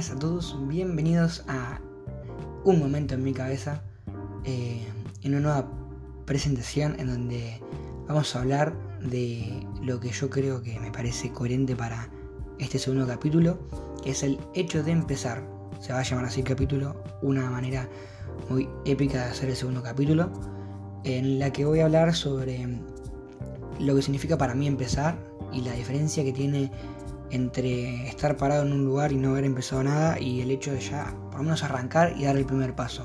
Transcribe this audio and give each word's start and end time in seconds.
buenas 0.00 0.16
a 0.16 0.18
todos, 0.18 0.56
bienvenidos 0.66 1.44
a 1.46 1.78
Un 2.64 2.78
Momento 2.78 3.16
en 3.16 3.22
mi 3.22 3.34
cabeza, 3.34 3.82
eh, 4.44 4.82
en 5.20 5.34
una 5.34 5.40
nueva 5.40 5.70
presentación 6.24 6.98
en 6.98 7.08
donde 7.08 7.60
vamos 8.08 8.34
a 8.34 8.40
hablar 8.40 8.74
de 9.02 9.62
lo 9.82 10.00
que 10.00 10.08
yo 10.08 10.30
creo 10.30 10.62
que 10.62 10.80
me 10.80 10.90
parece 10.90 11.30
coherente 11.32 11.76
para 11.76 12.08
este 12.58 12.78
segundo 12.78 13.06
capítulo, 13.06 13.58
que 14.02 14.12
es 14.12 14.22
el 14.22 14.40
hecho 14.54 14.82
de 14.82 14.92
empezar. 14.92 15.46
Se 15.82 15.92
va 15.92 15.98
a 15.98 16.02
llamar 16.02 16.24
así 16.24 16.40
el 16.40 16.46
capítulo, 16.46 17.04
una 17.20 17.50
manera 17.50 17.86
muy 18.48 18.70
épica 18.86 19.26
de 19.26 19.30
hacer 19.32 19.50
el 19.50 19.56
segundo 19.56 19.82
capítulo, 19.82 20.32
en 21.04 21.38
la 21.38 21.52
que 21.52 21.66
voy 21.66 21.80
a 21.80 21.84
hablar 21.84 22.14
sobre 22.14 22.66
lo 23.78 23.94
que 23.96 24.00
significa 24.00 24.38
para 24.38 24.54
mí 24.54 24.66
empezar 24.66 25.18
y 25.52 25.60
la 25.60 25.72
diferencia 25.72 26.24
que 26.24 26.32
tiene 26.32 26.72
entre 27.30 28.08
estar 28.08 28.36
parado 28.36 28.62
en 28.62 28.72
un 28.72 28.84
lugar 28.84 29.12
y 29.12 29.16
no 29.16 29.30
haber 29.30 29.44
empezado 29.44 29.82
nada 29.82 30.18
y 30.20 30.40
el 30.40 30.50
hecho 30.50 30.72
de 30.72 30.80
ya 30.80 31.14
por 31.30 31.36
lo 31.36 31.44
menos 31.44 31.62
arrancar 31.62 32.14
y 32.16 32.24
dar 32.24 32.36
el 32.36 32.44
primer 32.44 32.74
paso. 32.74 33.04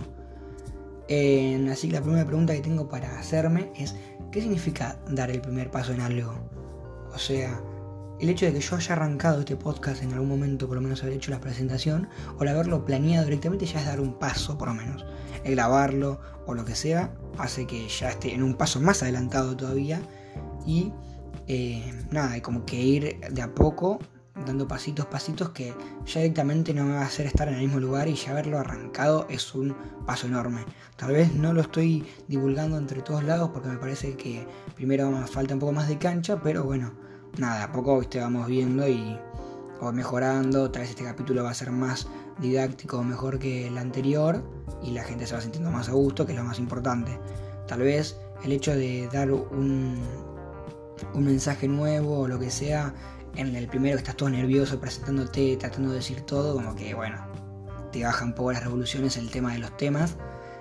así 1.70 1.88
que 1.88 1.94
la 1.94 2.02
primera 2.02 2.26
pregunta 2.26 2.54
que 2.54 2.62
tengo 2.62 2.90
para 2.90 3.20
hacerme 3.20 3.72
es, 3.76 3.96
¿qué 4.32 4.42
significa 4.42 5.00
dar 5.10 5.30
el 5.30 5.42
primer 5.42 5.72
paso 5.72 5.94
en 5.94 6.02
algo? 6.02 6.34
O 7.14 7.18
sea, 7.18 7.62
el 8.20 8.30
hecho 8.30 8.46
de 8.46 8.54
que 8.54 8.62
yo 8.62 8.76
haya 8.76 8.94
arrancado 8.94 9.40
este 9.40 9.56
podcast 9.56 10.02
en 10.02 10.14
algún 10.14 10.30
momento, 10.30 10.68
por 10.68 10.76
lo 10.76 10.82
menos 10.82 11.04
haber 11.04 11.16
hecho 11.16 11.32
la 11.32 11.42
presentación, 11.42 12.08
o 12.38 12.44
el 12.44 12.50
haberlo 12.50 12.86
planeado 12.86 13.26
directamente, 13.26 13.66
ya 13.66 13.80
es 13.80 13.86
dar 13.86 14.00
un 14.00 14.18
paso, 14.18 14.58
por 14.58 14.70
lo 14.70 14.74
menos. 14.74 15.06
El 15.44 15.56
grabarlo 15.56 16.20
o 16.46 16.54
lo 16.54 16.64
que 16.66 16.76
sea, 16.76 17.14
hace 17.38 17.68
que 17.68 17.88
ya 17.88 18.10
esté 18.10 18.34
en 18.34 18.42
un 18.42 18.56
paso 18.56 18.80
más 18.80 19.04
adelantado 19.04 19.56
todavía. 19.56 20.02
Y 20.66 20.94
eh, 21.48 21.94
nada, 22.12 22.32
hay 22.32 22.42
como 22.42 22.66
que 22.66 22.82
ir 22.82 23.20
de 23.32 23.42
a 23.42 23.54
poco 23.54 24.00
dando 24.44 24.68
pasitos, 24.68 25.06
pasitos 25.06 25.50
que 25.50 25.74
ya 26.06 26.22
directamente 26.22 26.74
no 26.74 26.84
me 26.84 26.94
va 26.96 27.02
a 27.02 27.06
hacer 27.06 27.26
estar 27.26 27.48
en 27.48 27.56
el 27.56 27.62
mismo 27.62 27.80
lugar 27.80 28.08
y 28.08 28.16
ya 28.16 28.32
haberlo 28.32 28.60
arrancado 28.60 29.26
es 29.30 29.56
un 29.56 29.76
paso 30.06 30.28
enorme. 30.28 30.66
Tal 30.98 31.14
vez 31.14 31.34
no 31.34 31.54
lo 31.54 31.62
estoy 31.62 32.06
divulgando 32.28 32.78
entre 32.78 33.02
todos 33.02 33.24
lados 33.24 33.52
porque 33.54 33.70
me 33.70 33.78
parece 33.78 34.18
que 34.18 34.46
primero 34.76 35.10
me 35.10 35.26
falta 35.28 35.54
un 35.54 35.60
poco 35.60 35.72
más 35.72 35.88
de 35.88 35.98
cancha, 35.98 36.42
pero 36.42 36.64
bueno, 36.64 36.94
nada, 37.38 37.64
a 37.64 37.72
poco 37.72 38.02
este, 38.02 38.20
vamos 38.20 38.48
viendo 38.48 38.88
y 38.88 39.18
o 39.82 39.92
mejorando, 39.92 40.72
tal 40.72 40.82
vez 40.82 40.92
este 40.92 41.04
capítulo 41.04 41.44
va 41.44 41.52
a 41.52 41.54
ser 41.54 41.72
más 41.72 42.08
didáctico 42.40 42.98
o 42.98 43.04
mejor 43.04 43.40
que 43.40 43.68
el 43.68 43.78
anterior 43.78 44.44
y 44.82 44.92
la 44.92 45.04
gente 45.04 45.28
se 45.28 45.36
va 45.36 45.42
sintiendo 45.42 45.72
más 45.72 45.90
a 45.90 45.94
gusto, 45.94 46.26
que 46.26 46.34
es 46.34 46.38
lo 46.38 46.44
más 46.44 46.60
importante. 46.60 47.20
Tal 47.68 47.80
vez 47.80 48.18
el 48.44 48.52
hecho 48.52 48.76
de 48.76 49.10
dar 49.12 49.32
un 49.32 50.02
mensaje 51.16 51.68
nuevo 51.68 52.20
o 52.20 52.28
lo 52.28 52.40
que 52.40 52.52
sea 52.52 52.94
en 53.36 53.56
el 53.56 53.68
primero 53.68 53.96
que 53.96 54.00
estás 54.00 54.18
todo 54.18 54.30
nervioso 54.30 54.80
presentándote, 54.80 55.58
tratando 55.58 55.90
de 55.90 55.98
decir 55.98 56.22
todo, 56.22 56.54
como 56.54 56.76
que 56.76 56.94
bueno, 56.94 57.18
te 57.92 58.04
baja 58.04 58.26
un 58.26 58.34
poco 58.34 58.52
las 58.52 58.64
revoluciones 58.64 59.18
el 59.18 59.30
tema 59.30 59.54
de 59.54 59.60
los 59.60 59.76
temas. 59.78 60.18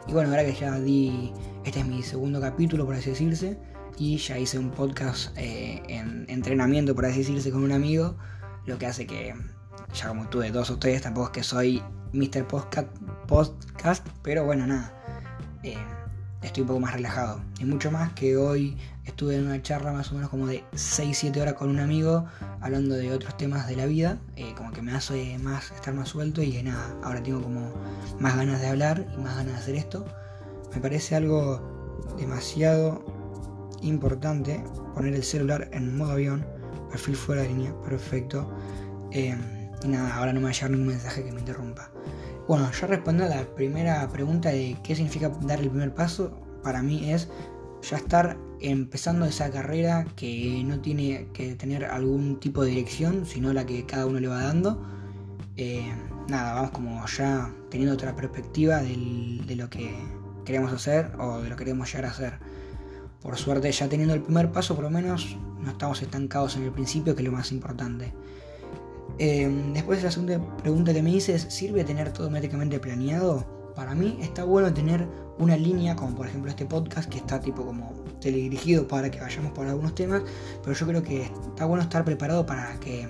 Y 0.06 0.12
bueno, 0.12 0.30
ahora 0.30 0.44
que 0.44 0.55
ya 0.55 0.78
di, 0.78 1.33
este 1.64 1.80
es 1.80 1.86
mi 1.86 2.02
segundo 2.02 2.41
capítulo, 2.41 2.84
por 2.84 2.95
así 2.95 3.11
decirse, 3.11 3.58
y 3.97 4.19
ya 4.19 4.39
hice 4.39 4.58
un 4.58 4.70
podcast 4.70 5.36
eh, 5.36 5.83
en 5.89 6.27
entrenamiento, 6.28 6.95
por 6.95 7.06
así 7.06 7.19
decirse, 7.19 7.50
con 7.50 7.64
un 7.64 7.72
amigo, 7.72 8.17
lo 8.67 8.78
que 8.78 8.86
hace 8.86 9.06
que, 9.06 9.34
ya 9.95 10.08
como 10.08 10.28
tuve 10.28 10.50
dos 10.50 10.70
o 10.70 10.78
tres, 10.78 11.02
tampoco 11.02 11.27
es 11.27 11.33
que 11.33 11.42
soy 11.42 11.83
Mr. 12.12 12.47
Podcast, 12.47 12.89
podcast 13.27 14.06
pero 14.22 14.45
bueno, 14.45 14.67
nada. 14.67 14.92
Eh, 15.62 15.77
estoy 16.45 16.62
un 16.62 16.69
poco 16.69 16.81
más 16.81 16.92
relajado. 16.92 17.41
Y 17.59 17.64
mucho 17.64 17.91
más 17.91 18.12
que 18.12 18.37
hoy 18.37 18.77
estuve 19.05 19.37
en 19.37 19.47
una 19.47 19.61
charla 19.62 19.92
más 19.92 20.11
o 20.12 20.14
menos 20.14 20.31
como 20.31 20.47
de 20.47 20.64
6-7 20.73 21.41
horas 21.41 21.55
con 21.55 21.69
un 21.69 21.81
amigo 21.81 22.27
hablando 22.61 22.95
de 22.95 23.12
otros 23.12 23.36
temas 23.36 23.67
de 23.69 23.77
la 23.77 23.86
vida, 23.86 24.19
eh, 24.36 24.55
como 24.56 24.73
que 24.73 24.83
me 24.83 24.92
hace 24.92 25.39
más 25.39 25.70
estar 25.73 25.95
más 25.95 26.09
suelto 26.09 26.42
y 26.42 26.62
nada, 26.62 26.96
ahora 27.02 27.23
tengo 27.23 27.42
como 27.42 27.73
más 28.18 28.36
ganas 28.36 28.61
de 28.61 28.68
hablar 28.68 29.07
y 29.14 29.20
más 29.20 29.36
ganas 29.36 29.55
de 29.55 29.58
hacer 29.58 29.74
esto. 29.74 30.05
Me 30.74 30.80
parece 30.80 31.17
algo 31.17 32.07
demasiado 32.18 33.05
importante 33.83 34.63
poner 34.95 35.14
el 35.14 35.24
celular 35.24 35.68
en 35.73 35.97
modo 35.97 36.13
avión, 36.13 36.47
perfil 36.91 37.17
fuera 37.17 37.42
de 37.42 37.48
línea, 37.48 37.74
perfecto. 37.83 38.51
Eh, 39.11 39.36
y 39.83 39.89
nada, 39.89 40.17
ahora 40.17 40.33
no 40.33 40.41
me 40.41 40.45
va 40.45 40.51
a 40.51 40.52
llegar 40.52 40.70
ningún 40.70 40.89
mensaje 40.89 41.24
que 41.24 41.33
me 41.33 41.41
interrumpa. 41.41 41.91
Bueno, 42.47 42.70
ya 42.73 42.86
respondo 42.86 43.24
a 43.24 43.29
la 43.29 43.42
primera 43.55 44.07
pregunta 44.11 44.51
de 44.51 44.77
qué 44.83 44.95
significa 44.95 45.30
dar 45.42 45.61
el 45.61 45.70
primer 45.70 45.95
paso. 45.95 46.43
Para 46.64 46.83
mí 46.83 47.13
es 47.13 47.29
ya 47.89 47.98
estar 47.98 48.36
empezando 48.61 49.27
esa 49.27 49.51
carrera 49.51 50.07
que 50.17 50.63
no 50.64 50.80
tiene 50.80 51.29
que 51.33 51.55
tener 51.55 51.85
algún 51.85 52.41
tipo 52.41 52.64
de 52.64 52.70
dirección, 52.70 53.27
sino 53.27 53.52
la 53.52 53.67
que 53.67 53.85
cada 53.85 54.07
uno 54.07 54.19
le 54.19 54.29
va 54.29 54.42
dando. 54.42 54.83
Eh, 55.57 55.92
nada, 56.29 56.55
vamos 56.55 56.70
como 56.70 57.07
ya 57.07 57.55
teniendo 57.70 57.95
otra 57.95 58.17
perspectiva 58.17 58.83
de 58.83 59.55
lo 59.55 59.69
que 59.69 59.95
queremos 60.45 60.73
hacer 60.73 61.13
o 61.19 61.42
de 61.42 61.51
lo 61.51 61.57
que 61.57 61.64
queremos 61.64 61.92
llegar 61.92 62.07
a 62.07 62.11
hacer. 62.11 62.39
Por 63.20 63.36
suerte, 63.36 63.70
ya 63.70 63.89
teniendo 63.89 64.14
el 64.14 64.23
primer 64.23 64.51
paso, 64.53 64.74
por 64.74 64.85
lo 64.85 64.91
menos 64.91 65.36
no 65.61 65.70
estamos 65.70 66.03
estancados 66.03 66.57
en 66.57 66.64
el 66.64 66.73
principio, 66.73 67.14
que 67.14 67.23
es 67.23 67.29
lo 67.29 67.33
más 67.33 67.53
importante. 67.53 68.13
Eh, 69.19 69.48
después 69.73 70.03
la 70.03 70.11
segunda 70.11 70.41
pregunta 70.57 70.92
que 70.92 71.03
me 71.03 71.11
dices, 71.11 71.47
¿sirve 71.48 71.85
tener 71.85 72.13
todo 72.13 72.30
médicamente 72.30 72.79
planeado? 72.80 73.54
Para 73.74 73.95
mí 73.95 74.18
está 74.20 74.45
bueno 74.45 74.73
tener 74.73 75.08
una 75.39 75.57
línea, 75.57 75.96
como 75.96 76.14
por 76.14 76.27
ejemplo 76.27 76.51
este 76.51 76.64
podcast, 76.64 77.08
que 77.11 77.18
está 77.18 77.40
tipo 77.40 77.64
como 77.64 77.92
teledirigido 78.20 78.86
para 78.86 79.11
que 79.11 79.20
vayamos 79.20 79.52
por 79.52 79.67
algunos 79.67 79.95
temas, 79.95 80.23
pero 80.62 80.74
yo 80.74 80.86
creo 80.86 81.02
que 81.02 81.23
está 81.23 81.64
bueno 81.64 81.83
estar 81.83 82.05
preparado 82.05 82.46
para 82.46 82.79
que 82.79 83.08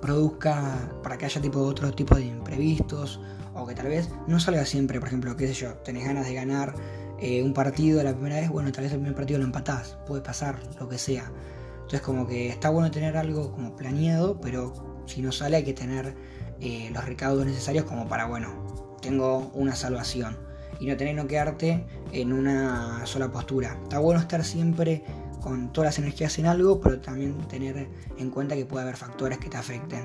produzca, 0.00 0.90
para 1.02 1.18
que 1.18 1.24
haya 1.24 1.40
tipo 1.40 1.60
otro 1.60 1.92
tipo 1.92 2.14
de 2.14 2.26
imprevistos, 2.26 3.20
o 3.54 3.66
que 3.66 3.74
tal 3.74 3.88
vez 3.88 4.10
no 4.26 4.38
salga 4.38 4.64
siempre, 4.64 5.00
por 5.00 5.08
ejemplo, 5.08 5.36
qué 5.36 5.48
sé 5.48 5.54
yo, 5.54 5.74
tenés 5.78 6.04
ganas 6.04 6.26
de 6.26 6.34
ganar 6.34 6.74
eh, 7.20 7.42
un 7.42 7.52
partido 7.52 8.02
la 8.02 8.12
primera 8.12 8.36
vez, 8.36 8.50
bueno, 8.50 8.70
tal 8.72 8.84
vez 8.84 8.92
el 8.92 8.98
primer 8.98 9.16
partido 9.16 9.38
lo 9.38 9.44
empatás, 9.44 9.96
puede 10.06 10.22
pasar, 10.22 10.58
lo 10.78 10.88
que 10.88 10.98
sea. 10.98 11.30
Entonces 11.74 12.00
como 12.00 12.26
que 12.26 12.48
está 12.48 12.70
bueno 12.70 12.90
tener 12.90 13.16
algo 13.16 13.52
como 13.52 13.76
planeado, 13.76 14.40
pero 14.40 15.02
si 15.06 15.20
no 15.20 15.32
sale 15.32 15.56
hay 15.56 15.64
que 15.64 15.74
tener 15.74 16.14
eh, 16.60 16.90
los 16.92 17.04
recaudos 17.04 17.46
necesarios 17.46 17.84
como 17.84 18.08
para, 18.08 18.26
bueno, 18.26 18.83
tengo 19.04 19.50
una 19.54 19.76
salvación. 19.76 20.36
Y 20.80 20.86
no 20.86 20.96
tener 20.96 21.14
no 21.14 21.26
quedarte 21.26 21.84
en 22.12 22.32
una 22.32 23.06
sola 23.06 23.30
postura. 23.30 23.78
Está 23.82 23.98
bueno 23.98 24.20
estar 24.20 24.42
siempre 24.44 25.04
con 25.40 25.72
todas 25.72 25.88
las 25.88 25.98
energías 25.98 26.38
en 26.38 26.46
algo, 26.46 26.80
pero 26.80 27.00
también 27.00 27.36
tener 27.48 27.88
en 28.18 28.30
cuenta 28.30 28.56
que 28.56 28.64
puede 28.64 28.82
haber 28.82 28.96
factores 28.96 29.38
que 29.38 29.48
te 29.48 29.56
afecten. 29.56 30.04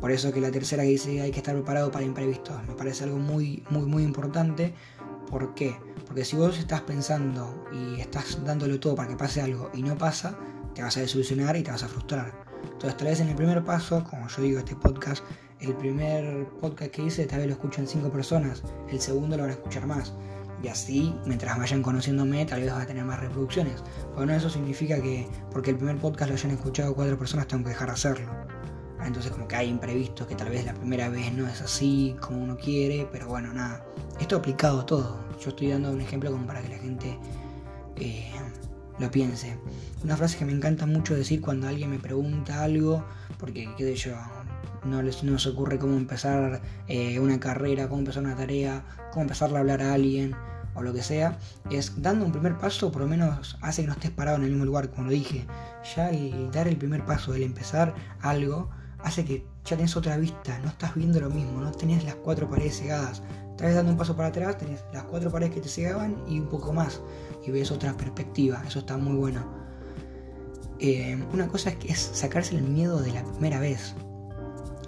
Por 0.00 0.12
eso 0.12 0.32
que 0.32 0.40
la 0.40 0.50
tercera 0.50 0.84
que 0.84 0.90
dice 0.90 1.20
hay 1.20 1.32
que 1.32 1.38
estar 1.38 1.54
preparado 1.54 1.90
para 1.90 2.04
imprevistos, 2.04 2.62
me 2.68 2.74
parece 2.74 3.04
algo 3.04 3.18
muy, 3.18 3.64
muy, 3.70 3.86
muy 3.86 4.04
importante. 4.04 4.72
¿Por 5.28 5.54
qué? 5.54 5.74
Porque 6.06 6.24
si 6.24 6.36
vos 6.36 6.58
estás 6.58 6.82
pensando 6.82 7.66
y 7.72 8.00
estás 8.00 8.44
dándole 8.44 8.78
todo 8.78 8.94
para 8.94 9.08
que 9.08 9.16
pase 9.16 9.40
algo 9.40 9.70
y 9.74 9.82
no 9.82 9.98
pasa, 9.98 10.38
te 10.74 10.82
vas 10.82 10.96
a 10.96 11.00
desilusionar 11.00 11.56
y 11.56 11.62
te 11.62 11.70
vas 11.70 11.82
a 11.82 11.88
frustrar. 11.88 12.32
Entonces, 12.62 12.96
tal 12.96 13.08
vez 13.08 13.20
en 13.20 13.28
el 13.28 13.36
primer 13.36 13.64
paso, 13.64 14.04
como 14.04 14.28
yo 14.28 14.42
digo, 14.42 14.58
este 14.60 14.76
podcast, 14.76 15.24
el 15.60 15.74
primer 15.74 16.46
podcast 16.60 16.90
que 16.90 17.02
hice, 17.02 17.26
tal 17.26 17.38
vez 17.38 17.48
lo 17.48 17.54
escuchan 17.54 17.86
cinco 17.86 18.10
personas, 18.10 18.62
el 18.90 19.00
segundo 19.00 19.36
lo 19.36 19.42
van 19.42 19.50
a 19.50 19.54
escuchar 19.54 19.86
más. 19.86 20.12
Y 20.62 20.68
así, 20.68 21.14
mientras 21.24 21.56
vayan 21.56 21.82
conociéndome, 21.82 22.44
tal 22.44 22.60
vez 22.60 22.72
va 22.72 22.82
a 22.82 22.86
tener 22.86 23.04
más 23.04 23.20
reproducciones. 23.20 23.82
Bueno, 24.14 24.32
eso 24.32 24.50
significa 24.50 25.00
que 25.00 25.28
porque 25.52 25.70
el 25.70 25.76
primer 25.76 25.96
podcast 25.98 26.30
lo 26.30 26.36
hayan 26.36 26.50
escuchado 26.52 26.94
cuatro 26.94 27.18
personas, 27.18 27.46
tengo 27.46 27.64
que 27.64 27.70
dejar 27.70 27.88
de 27.88 27.94
hacerlo. 27.94 28.30
Entonces 29.04 29.30
como 29.30 29.46
que 29.46 29.54
hay 29.54 29.68
imprevistos, 29.68 30.26
que 30.26 30.34
tal 30.34 30.50
vez 30.50 30.64
la 30.64 30.74
primera 30.74 31.08
vez 31.08 31.32
no 31.32 31.46
es 31.46 31.60
así 31.60 32.16
como 32.20 32.42
uno 32.42 32.56
quiere, 32.56 33.08
pero 33.12 33.28
bueno, 33.28 33.52
nada. 33.52 33.84
Esto 34.20 34.36
aplicado 34.36 34.80
a 34.80 34.86
todo. 34.86 35.20
Yo 35.40 35.50
estoy 35.50 35.68
dando 35.68 35.92
un 35.92 36.00
ejemplo 36.00 36.32
como 36.32 36.46
para 36.46 36.60
que 36.60 36.68
la 36.68 36.78
gente 36.78 37.16
eh, 37.96 38.32
lo 38.98 39.10
piense. 39.10 39.56
Una 40.02 40.16
frase 40.16 40.38
que 40.38 40.44
me 40.44 40.52
encanta 40.52 40.86
mucho 40.86 41.14
decir 41.14 41.40
cuando 41.40 41.68
alguien 41.68 41.90
me 41.90 41.98
pregunta 41.98 42.64
algo, 42.64 43.04
porque 43.38 43.68
qué 43.76 43.84
sé 43.84 43.94
yo, 43.94 44.16
no 44.84 45.02
les 45.02 45.22
no 45.24 45.38
se 45.38 45.50
ocurre 45.50 45.78
cómo 45.78 45.96
empezar 45.96 46.60
eh, 46.86 47.18
una 47.20 47.40
carrera, 47.40 47.88
cómo 47.88 48.00
empezar 48.00 48.24
una 48.24 48.36
tarea, 48.36 48.84
cómo 49.10 49.22
empezar 49.22 49.54
a 49.54 49.58
hablar 49.58 49.82
a 49.82 49.94
alguien 49.94 50.34
o 50.74 50.82
lo 50.82 50.92
que 50.92 51.02
sea, 51.02 51.38
es 51.70 52.00
dando 52.00 52.24
un 52.24 52.32
primer 52.32 52.56
paso, 52.56 52.92
por 52.92 53.02
lo 53.02 53.08
menos 53.08 53.58
hace 53.62 53.82
que 53.82 53.88
no 53.88 53.94
estés 53.94 54.10
parado 54.10 54.36
en 54.38 54.44
el 54.44 54.50
mismo 54.50 54.64
lugar, 54.64 54.90
como 54.90 55.04
lo 55.04 55.10
dije. 55.10 55.46
Ya 55.96 56.10
el 56.10 56.50
dar 56.52 56.68
el 56.68 56.76
primer 56.76 57.04
paso, 57.04 57.34
el 57.34 57.42
empezar 57.42 57.94
algo, 58.20 58.70
hace 59.00 59.24
que 59.24 59.44
ya 59.64 59.76
tenés 59.76 59.96
otra 59.96 60.16
vista, 60.16 60.58
no 60.60 60.68
estás 60.68 60.94
viendo 60.94 61.20
lo 61.20 61.30
mismo, 61.30 61.60
no 61.60 61.72
tenés 61.72 62.04
las 62.04 62.14
cuatro 62.14 62.48
paredes 62.48 62.78
cegadas. 62.78 63.22
Estás 63.50 63.74
dando 63.74 63.90
un 63.90 63.98
paso 63.98 64.16
para 64.16 64.28
atrás, 64.28 64.56
tenés 64.56 64.84
las 64.92 65.02
cuatro 65.04 65.30
paredes 65.30 65.54
que 65.54 65.60
te 65.60 65.68
cegaban 65.68 66.16
y 66.28 66.38
un 66.38 66.48
poco 66.48 66.72
más 66.72 67.00
y 67.44 67.50
ves 67.50 67.70
otra 67.70 67.96
perspectiva, 67.96 68.62
eso 68.66 68.80
está 68.80 68.96
muy 68.96 69.16
bueno. 69.16 69.44
Eh, 70.78 71.20
una 71.32 71.48
cosa 71.48 71.70
es 71.70 71.76
que 71.76 71.88
es 71.88 71.98
sacarse 71.98 72.56
el 72.56 72.62
miedo 72.62 73.00
de 73.00 73.12
la 73.12 73.24
primera 73.24 73.58
vez. 73.58 73.94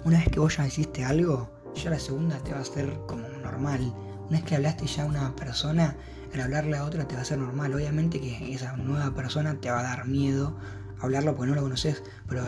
Una 0.03 0.19
vez 0.19 0.29
que 0.29 0.39
vos 0.39 0.57
ya 0.57 0.67
hiciste 0.67 1.03
algo, 1.03 1.49
ya 1.75 1.89
la 1.89 1.99
segunda 1.99 2.37
te 2.39 2.53
va 2.53 2.59
a 2.59 2.65
ser 2.65 2.97
como 3.07 3.27
normal. 3.27 3.93
Una 4.29 4.39
vez 4.39 4.43
que 4.43 4.55
hablaste 4.55 4.85
ya 4.87 5.03
a 5.03 5.07
una 5.07 5.35
persona, 5.35 5.95
al 6.33 6.41
hablarle 6.41 6.77
a 6.77 6.85
otra 6.85 7.07
te 7.07 7.15
va 7.15 7.21
a 7.21 7.25
ser 7.25 7.37
normal. 7.37 7.73
Obviamente 7.73 8.19
que 8.19 8.53
esa 8.53 8.75
nueva 8.77 9.13
persona 9.13 9.59
te 9.59 9.69
va 9.69 9.79
a 9.79 9.83
dar 9.83 10.07
miedo 10.07 10.57
hablarlo 11.01 11.35
porque 11.35 11.49
no 11.49 11.55
lo 11.55 11.63
conoces, 11.63 12.03
pero 12.27 12.43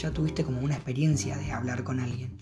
ya 0.00 0.10
tuviste 0.10 0.44
como 0.44 0.60
una 0.60 0.74
experiencia 0.74 1.36
de 1.38 1.52
hablar 1.52 1.84
con 1.84 2.00
alguien. 2.00 2.36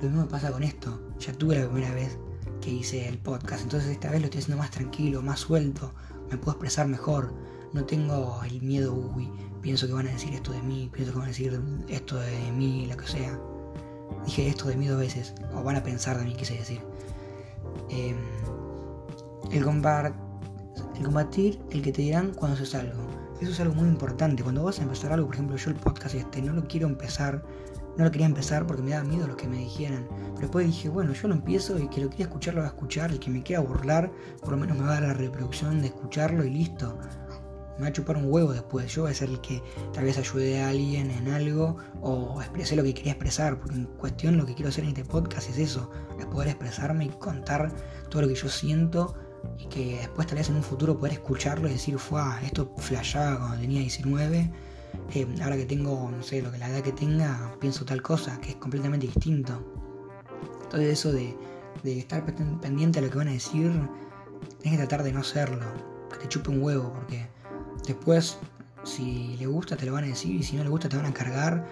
lo 0.00 0.08
mismo 0.08 0.28
pasa 0.28 0.52
con 0.52 0.62
esto. 0.62 1.00
Ya 1.18 1.32
tuve 1.32 1.58
la 1.58 1.68
primera 1.68 1.94
vez 1.94 2.18
que 2.60 2.70
hice 2.70 3.08
el 3.08 3.18
podcast, 3.18 3.62
entonces 3.62 3.90
esta 3.90 4.10
vez 4.10 4.20
lo 4.20 4.26
estoy 4.26 4.42
haciendo 4.42 4.62
más 4.62 4.70
tranquilo, 4.70 5.22
más 5.22 5.40
suelto, 5.40 5.94
me 6.30 6.36
puedo 6.36 6.52
expresar 6.52 6.86
mejor, 6.86 7.32
no 7.72 7.84
tengo 7.84 8.38
el 8.44 8.60
miedo, 8.60 8.92
uy, 8.92 9.30
pienso 9.62 9.86
que 9.86 9.94
van 9.94 10.08
a 10.08 10.12
decir 10.12 10.34
esto 10.34 10.52
de 10.52 10.60
mí, 10.60 10.90
pienso 10.92 11.12
que 11.12 11.18
van 11.18 11.26
a 11.26 11.30
decir 11.30 11.58
esto 11.88 12.16
de 12.16 12.52
mí, 12.52 12.86
lo 12.86 12.98
que 12.98 13.06
sea. 13.06 13.40
Dije 14.24 14.48
esto 14.48 14.68
de 14.68 14.76
mí 14.76 14.86
dos 14.86 14.98
veces, 14.98 15.34
o 15.54 15.62
van 15.62 15.76
a 15.76 15.82
pensar 15.82 16.18
de 16.18 16.24
mí, 16.24 16.34
quise 16.34 16.54
decir. 16.54 16.80
Em, 17.88 18.16
el, 19.50 19.58
el 19.58 21.04
combatir, 21.04 21.60
el 21.70 21.82
que 21.82 21.92
te 21.92 22.02
dirán 22.02 22.32
cuando 22.34 22.56
haces 22.56 22.74
algo. 22.74 23.02
Eso 23.40 23.52
es 23.52 23.60
algo 23.60 23.74
muy 23.74 23.88
importante. 23.88 24.42
Cuando 24.42 24.62
vas 24.62 24.78
a 24.80 24.82
empezar 24.82 25.12
algo, 25.12 25.26
por 25.26 25.34
ejemplo, 25.34 25.56
yo 25.56 25.70
el 25.70 25.76
podcast 25.76 26.14
este, 26.14 26.42
no 26.42 26.52
lo 26.52 26.68
quiero 26.68 26.86
empezar, 26.86 27.42
no 27.96 28.04
lo 28.04 28.10
quería 28.10 28.26
empezar 28.26 28.66
porque 28.66 28.82
me 28.82 28.90
daba 28.90 29.04
miedo 29.04 29.26
lo 29.26 29.36
que 29.36 29.48
me 29.48 29.58
dijeran. 29.58 30.06
Pero 30.10 30.40
después 30.40 30.66
dije, 30.66 30.90
bueno, 30.90 31.14
yo 31.14 31.28
lo 31.28 31.34
empiezo 31.34 31.78
y 31.78 31.88
que 31.88 32.02
lo 32.02 32.10
quiera 32.10 32.24
escuchar 32.24 32.54
lo 32.54 32.60
va 32.60 32.66
a 32.66 32.70
escuchar, 32.70 33.10
el 33.10 33.18
que 33.18 33.30
me 33.30 33.42
quiera 33.42 33.62
burlar, 33.62 34.12
por 34.40 34.50
lo 34.50 34.58
menos 34.58 34.76
me 34.76 34.84
va 34.84 34.90
a 34.90 35.00
dar 35.00 35.02
la 35.04 35.14
reproducción 35.14 35.80
de 35.80 35.86
escucharlo 35.86 36.44
y 36.44 36.50
listo 36.50 36.98
me 37.80 37.86
va 37.86 37.88
a 37.88 37.92
chupar 37.92 38.16
un 38.16 38.30
huevo 38.30 38.52
después. 38.52 38.92
Yo 38.94 39.02
voy 39.02 39.10
a 39.10 39.14
ser 39.14 39.30
el 39.30 39.40
que 39.40 39.62
tal 39.92 40.04
vez 40.04 40.18
ayude 40.18 40.62
a 40.62 40.68
alguien 40.68 41.10
en 41.10 41.28
algo 41.28 41.78
o 42.02 42.40
expresé 42.40 42.76
lo 42.76 42.82
que 42.82 42.94
quería 42.94 43.12
expresar. 43.12 43.58
Porque 43.58 43.74
en 43.74 43.86
cuestión 43.86 44.36
lo 44.36 44.46
que 44.46 44.54
quiero 44.54 44.68
hacer 44.68 44.84
en 44.84 44.90
este 44.90 45.04
podcast 45.04 45.48
es 45.48 45.58
eso, 45.58 45.90
es 46.18 46.26
poder 46.26 46.48
expresarme 46.48 47.06
y 47.06 47.08
contar 47.08 47.74
todo 48.10 48.22
lo 48.22 48.28
que 48.28 48.34
yo 48.34 48.48
siento 48.48 49.14
y 49.58 49.66
que 49.66 49.96
después 49.96 50.26
tal 50.26 50.38
vez 50.38 50.50
en 50.50 50.56
un 50.56 50.62
futuro 50.62 50.98
poder 50.98 51.14
escucharlo 51.14 51.68
y 51.68 51.72
decir, 51.72 51.98
fue, 51.98 52.20
esto 52.44 52.72
flashaba 52.76 53.38
cuando 53.38 53.60
tenía 53.60 53.80
19. 53.80 54.50
Eh, 55.14 55.26
ahora 55.42 55.56
que 55.56 55.64
tengo, 55.64 56.10
no 56.10 56.22
sé, 56.22 56.42
lo 56.42 56.52
que 56.52 56.58
la 56.58 56.68
edad 56.68 56.82
que 56.82 56.92
tenga, 56.92 57.54
pienso 57.60 57.84
tal 57.84 58.02
cosa, 58.02 58.38
que 58.40 58.50
es 58.50 58.56
completamente 58.56 59.06
distinto. 59.06 59.64
Entonces 60.64 60.90
eso 60.90 61.12
de, 61.12 61.36
estar 61.84 62.24
pendiente 62.60 63.00
de 63.00 63.06
lo 63.06 63.12
que 63.12 63.18
van 63.18 63.28
a 63.28 63.32
decir, 63.32 63.72
tienes 64.60 64.78
que 64.80 64.86
tratar 64.86 65.02
de 65.02 65.12
no 65.12 65.20
hacerlo, 65.20 65.66
que 66.10 66.18
te 66.18 66.28
chupe 66.28 66.50
un 66.50 66.62
huevo, 66.62 66.92
porque 66.92 67.26
Después, 67.90 68.38
si 68.84 69.36
le 69.40 69.46
gusta, 69.46 69.76
te 69.76 69.84
lo 69.84 69.94
van 69.94 70.04
a 70.04 70.06
decir, 70.06 70.36
y 70.36 70.44
si 70.44 70.54
no 70.56 70.62
le 70.62 70.70
gusta, 70.70 70.88
te 70.88 70.96
van 70.96 71.06
a 71.06 71.12
cargar. 71.12 71.66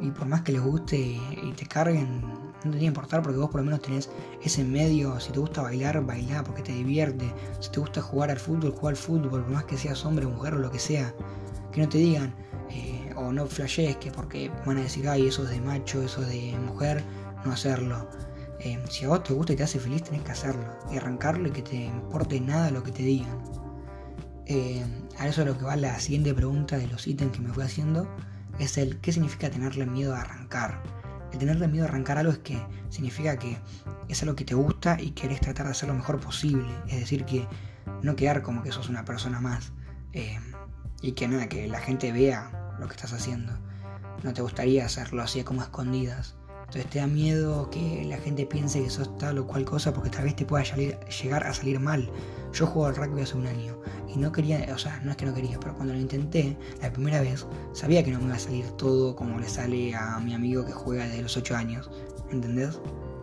Y 0.00 0.12
por 0.12 0.28
más 0.28 0.42
que 0.42 0.52
les 0.52 0.62
guste 0.62 0.96
y 0.96 1.52
te 1.56 1.66
carguen, 1.66 2.20
no 2.20 2.60
te 2.60 2.68
tiene 2.68 2.78
que 2.78 2.84
importar 2.84 3.20
porque 3.20 3.38
vos 3.38 3.50
por 3.50 3.62
lo 3.62 3.64
menos 3.64 3.82
tenés 3.82 4.08
ese 4.44 4.62
medio. 4.62 5.18
Si 5.18 5.32
te 5.32 5.40
gusta 5.40 5.62
bailar, 5.62 6.00
bailar 6.06 6.44
porque 6.44 6.62
te 6.62 6.70
divierte. 6.70 7.34
Si 7.58 7.68
te 7.72 7.80
gusta 7.80 8.00
jugar 8.00 8.30
al 8.30 8.38
fútbol, 8.38 8.70
jugar 8.70 8.92
al 8.92 8.96
fútbol, 8.96 9.28
por 9.28 9.48
más 9.48 9.64
que 9.64 9.76
seas 9.76 10.04
hombre, 10.04 10.24
mujer 10.24 10.54
o 10.54 10.58
lo 10.58 10.70
que 10.70 10.78
sea. 10.78 11.12
Que 11.72 11.80
no 11.80 11.88
te 11.88 11.98
digan, 11.98 12.32
eh, 12.70 13.12
o 13.16 13.32
no 13.32 13.44
flashes, 13.46 13.96
que 13.96 14.12
porque 14.12 14.52
van 14.64 14.78
a 14.78 14.82
decir, 14.82 15.08
ay, 15.08 15.26
eso 15.26 15.42
es 15.42 15.50
de 15.50 15.60
macho, 15.60 16.00
eso 16.00 16.22
es 16.22 16.28
de 16.28 16.56
mujer, 16.58 17.02
no 17.44 17.50
hacerlo. 17.50 18.08
Eh, 18.60 18.78
si 18.88 19.04
a 19.04 19.08
vos 19.08 19.24
te 19.24 19.34
gusta 19.34 19.54
y 19.54 19.56
te 19.56 19.64
hace 19.64 19.80
feliz, 19.80 20.04
tenés 20.04 20.22
que 20.22 20.30
hacerlo 20.30 20.64
y 20.92 20.96
arrancarlo 20.96 21.48
y 21.48 21.50
que 21.50 21.62
te 21.62 21.86
importe 21.86 22.40
nada 22.40 22.70
lo 22.70 22.84
que 22.84 22.92
te 22.92 23.02
digan. 23.02 23.42
Eh, 24.46 24.84
a 25.18 25.26
eso 25.26 25.42
es 25.42 25.46
lo 25.46 25.56
que 25.58 25.64
va 25.64 25.76
la 25.76 25.98
siguiente 25.98 26.34
pregunta 26.34 26.76
de 26.76 26.86
los 26.88 27.06
ítems 27.06 27.32
que 27.32 27.40
me 27.40 27.52
fui 27.52 27.64
haciendo, 27.64 28.08
es 28.58 28.78
el 28.78 28.98
qué 29.00 29.12
significa 29.12 29.50
tenerle 29.50 29.86
miedo 29.86 30.14
a 30.14 30.20
arrancar. 30.20 30.82
El 31.32 31.38
tenerle 31.38 31.68
miedo 31.68 31.84
a 31.84 31.88
arrancar 31.88 32.18
algo 32.18 32.32
es 32.32 32.38
que 32.38 32.60
significa 32.88 33.38
que 33.38 33.58
es 34.08 34.22
algo 34.22 34.36
que 34.36 34.44
te 34.44 34.54
gusta 34.54 35.00
y 35.00 35.10
querés 35.10 35.40
tratar 35.40 35.66
de 35.66 35.72
hacer 35.72 35.88
lo 35.88 35.94
mejor 35.94 36.20
posible. 36.20 36.68
Es 36.88 37.00
decir, 37.00 37.24
que 37.24 37.46
no 38.02 38.16
quedar 38.16 38.42
como 38.42 38.62
que 38.62 38.72
sos 38.72 38.88
una 38.88 39.04
persona 39.04 39.40
más. 39.40 39.72
Eh, 40.12 40.38
y 41.02 41.12
que 41.12 41.28
nada, 41.28 41.48
que 41.48 41.66
la 41.68 41.80
gente 41.80 42.12
vea 42.12 42.74
lo 42.78 42.86
que 42.86 42.94
estás 42.94 43.12
haciendo. 43.12 43.52
No 44.22 44.32
te 44.32 44.42
gustaría 44.42 44.86
hacerlo 44.86 45.22
así 45.22 45.42
como 45.44 45.62
escondidas. 45.62 46.36
Entonces 46.66 46.90
te 46.90 46.98
da 46.98 47.06
miedo 47.06 47.70
que 47.70 48.04
la 48.04 48.18
gente 48.18 48.44
piense 48.44 48.82
que 48.82 48.90
sos 48.90 49.16
tal 49.18 49.38
o 49.38 49.46
cual 49.46 49.64
cosa 49.64 49.92
porque 49.92 50.10
tal 50.10 50.24
vez 50.24 50.34
te 50.34 50.44
pueda 50.44 50.64
llegar 50.64 51.44
a 51.44 51.54
salir 51.54 51.78
mal. 51.78 52.10
Yo 52.52 52.66
juego 52.66 52.86
al 52.86 52.96
rugby 52.96 53.22
hace 53.22 53.36
un 53.36 53.46
año 53.46 53.78
y 54.14 54.18
no 54.18 54.32
quería, 54.32 54.66
o 54.74 54.78
sea, 54.78 55.00
no 55.04 55.10
es 55.10 55.16
que 55.16 55.26
no 55.26 55.34
quería, 55.34 55.58
pero 55.60 55.74
cuando 55.74 55.94
lo 55.94 56.00
intenté 56.00 56.56
la 56.80 56.92
primera 56.92 57.20
vez, 57.20 57.46
sabía 57.72 58.04
que 58.04 58.10
no 58.10 58.18
me 58.18 58.26
iba 58.26 58.36
a 58.36 58.38
salir 58.38 58.66
todo 58.72 59.16
como 59.16 59.38
le 59.38 59.48
sale 59.48 59.94
a 59.94 60.18
mi 60.20 60.34
amigo 60.34 60.64
que 60.64 60.72
juega 60.72 61.06
desde 61.06 61.22
los 61.22 61.36
8 61.36 61.56
años, 61.56 61.90
¿entendés? 62.30 62.78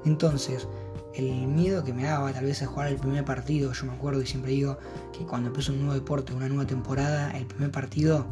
Entonces, 0.06 0.68
el 1.16 1.48
miedo 1.48 1.84
que 1.84 1.94
me 1.94 2.04
daba 2.04 2.34
tal 2.34 2.46
vez 2.46 2.62
es 2.62 2.68
jugar 2.68 2.88
el 2.88 2.98
primer 2.98 3.24
partido, 3.24 3.72
yo 3.72 3.86
me 3.86 3.94
acuerdo 3.94 4.22
y 4.22 4.26
siempre 4.26 4.52
digo 4.52 4.78
que 5.18 5.26
cuando 5.26 5.48
empiezo 5.50 5.72
un 5.72 5.80
nuevo 5.80 5.94
deporte, 5.94 6.34
una 6.34 6.48
nueva 6.48 6.66
temporada, 6.66 7.32
el 7.38 7.46
primer 7.46 7.72
partido 7.72 8.26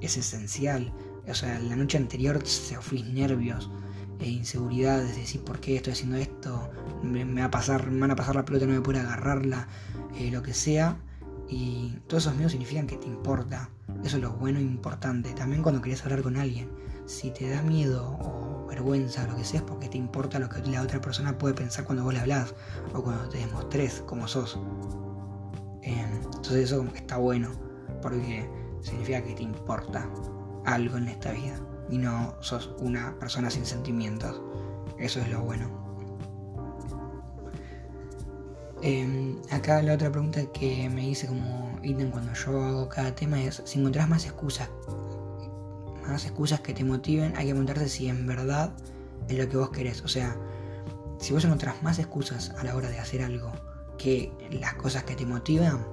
es 0.00 0.16
esencial. 0.16 0.92
O 1.28 1.34
sea, 1.34 1.58
la 1.58 1.76
noche 1.76 1.98
anterior 1.98 2.40
se 2.46 2.76
ofrís 2.78 3.04
nervios 3.06 3.70
e 4.20 4.28
inseguridades, 4.28 5.16
decir 5.16 5.42
por 5.42 5.60
qué 5.60 5.76
estoy 5.76 5.92
haciendo 5.92 6.16
esto, 6.16 6.70
me, 7.02 7.24
va 7.24 7.46
a 7.46 7.50
pasar, 7.50 7.90
me 7.90 8.00
van 8.00 8.12
a 8.12 8.16
pasar 8.16 8.36
la 8.36 8.44
pelota, 8.44 8.66
no 8.66 8.72
me 8.72 8.80
puedo 8.80 8.98
agarrarla, 9.00 9.68
eh, 10.18 10.30
lo 10.30 10.42
que 10.42 10.54
sea. 10.54 10.96
Y 11.48 11.98
todos 12.06 12.24
esos 12.24 12.34
miedos 12.34 12.52
significan 12.52 12.86
que 12.86 12.96
te 12.96 13.06
importa. 13.06 13.70
Eso 14.04 14.16
es 14.16 14.22
lo 14.22 14.32
bueno 14.32 14.58
e 14.58 14.62
importante. 14.62 15.32
También 15.32 15.62
cuando 15.62 15.80
querés 15.80 16.02
hablar 16.04 16.22
con 16.22 16.36
alguien, 16.36 16.70
si 17.06 17.30
te 17.30 17.48
da 17.48 17.62
miedo 17.62 18.18
o 18.20 18.66
vergüenza 18.66 19.24
o 19.24 19.30
lo 19.30 19.36
que 19.36 19.44
sea, 19.44 19.60
es 19.60 19.66
porque 19.66 19.88
te 19.88 19.96
importa 19.96 20.38
lo 20.38 20.48
que 20.48 20.60
la 20.70 20.82
otra 20.82 21.00
persona 21.00 21.38
puede 21.38 21.54
pensar 21.54 21.84
cuando 21.84 22.04
vos 22.04 22.12
le 22.12 22.20
hablas 22.20 22.54
o 22.92 23.02
cuando 23.02 23.28
te 23.28 23.38
demostres 23.38 24.02
como 24.06 24.28
sos. 24.28 24.58
Em, 25.82 26.16
entonces 26.22 26.64
eso 26.64 26.78
como 26.78 26.92
que 26.92 26.98
está 26.98 27.16
bueno, 27.16 27.50
porque 28.02 28.48
significa 28.82 29.22
que 29.22 29.34
te 29.34 29.42
importa 29.42 30.08
algo 30.66 30.98
en 30.98 31.08
esta 31.08 31.32
vida 31.32 31.58
y 31.88 31.96
no 31.96 32.34
sos 32.40 32.74
una 32.78 33.18
persona 33.18 33.50
sin 33.50 33.64
sentimientos. 33.64 34.42
Eso 34.98 35.20
es 35.20 35.30
lo 35.30 35.40
bueno. 35.40 35.87
Em, 38.80 39.36
acá 39.50 39.82
la 39.82 39.94
otra 39.94 40.10
pregunta 40.10 40.40
que 40.52 40.88
me 40.88 41.08
hice 41.08 41.26
como 41.26 41.78
ítem 41.82 42.10
cuando 42.10 42.32
yo 42.32 42.62
hago 42.62 42.88
cada 42.88 43.14
tema 43.14 43.42
es 43.42 43.60
si 43.64 43.80
encontrás 43.80 44.08
más 44.08 44.24
excusas, 44.24 44.70
más 46.06 46.24
excusas 46.24 46.60
que 46.60 46.72
te 46.72 46.84
motiven, 46.84 47.34
hay 47.36 47.46
que 47.46 47.50
preguntarte 47.50 47.88
si 47.88 48.08
en 48.08 48.26
verdad 48.26 48.72
es 49.28 49.36
lo 49.36 49.48
que 49.48 49.56
vos 49.56 49.70
querés. 49.70 50.02
O 50.02 50.08
sea, 50.08 50.36
si 51.18 51.32
vos 51.32 51.44
encontrás 51.44 51.82
más 51.82 51.98
excusas 51.98 52.50
a 52.50 52.64
la 52.64 52.76
hora 52.76 52.88
de 52.88 52.98
hacer 52.98 53.22
algo 53.22 53.52
que 53.98 54.32
las 54.50 54.74
cosas 54.74 55.02
que 55.04 55.16
te 55.16 55.26
motivan, 55.26 55.84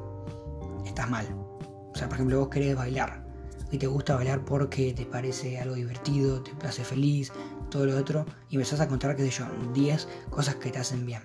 estás 0.85 1.09
mal. 1.09 1.25
O 1.33 1.93
sea, 1.95 2.07
por 2.07 2.15
ejemplo, 2.15 2.39
vos 2.39 2.49
querés 2.49 2.75
bailar 2.75 3.25
y 3.71 3.77
te 3.77 3.87
gusta 3.87 4.15
bailar 4.15 4.45
porque 4.45 4.93
te 4.93 5.05
parece 5.05 5.59
algo 5.59 5.75
divertido, 5.75 6.41
te 6.43 6.67
hace 6.67 6.83
feliz, 6.83 7.31
todo 7.69 7.85
lo 7.87 7.97
otro, 7.97 8.25
y 8.49 8.55
empezás 8.55 8.79
a 8.79 8.87
contar, 8.87 9.15
qué 9.15 9.23
sé 9.23 9.31
yo, 9.31 9.45
10 9.73 10.07
cosas 10.29 10.55
que 10.55 10.69
te 10.69 10.77
hacen 10.77 11.05
bien. 11.05 11.23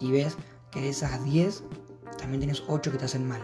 Y 0.00 0.10
ves 0.10 0.36
que 0.70 0.80
de 0.80 0.88
esas 0.88 1.22
10 1.24 1.64
también 2.18 2.40
tienes 2.40 2.62
8 2.68 2.92
que 2.92 2.98
te 2.98 3.04
hacen 3.04 3.26
mal. 3.26 3.40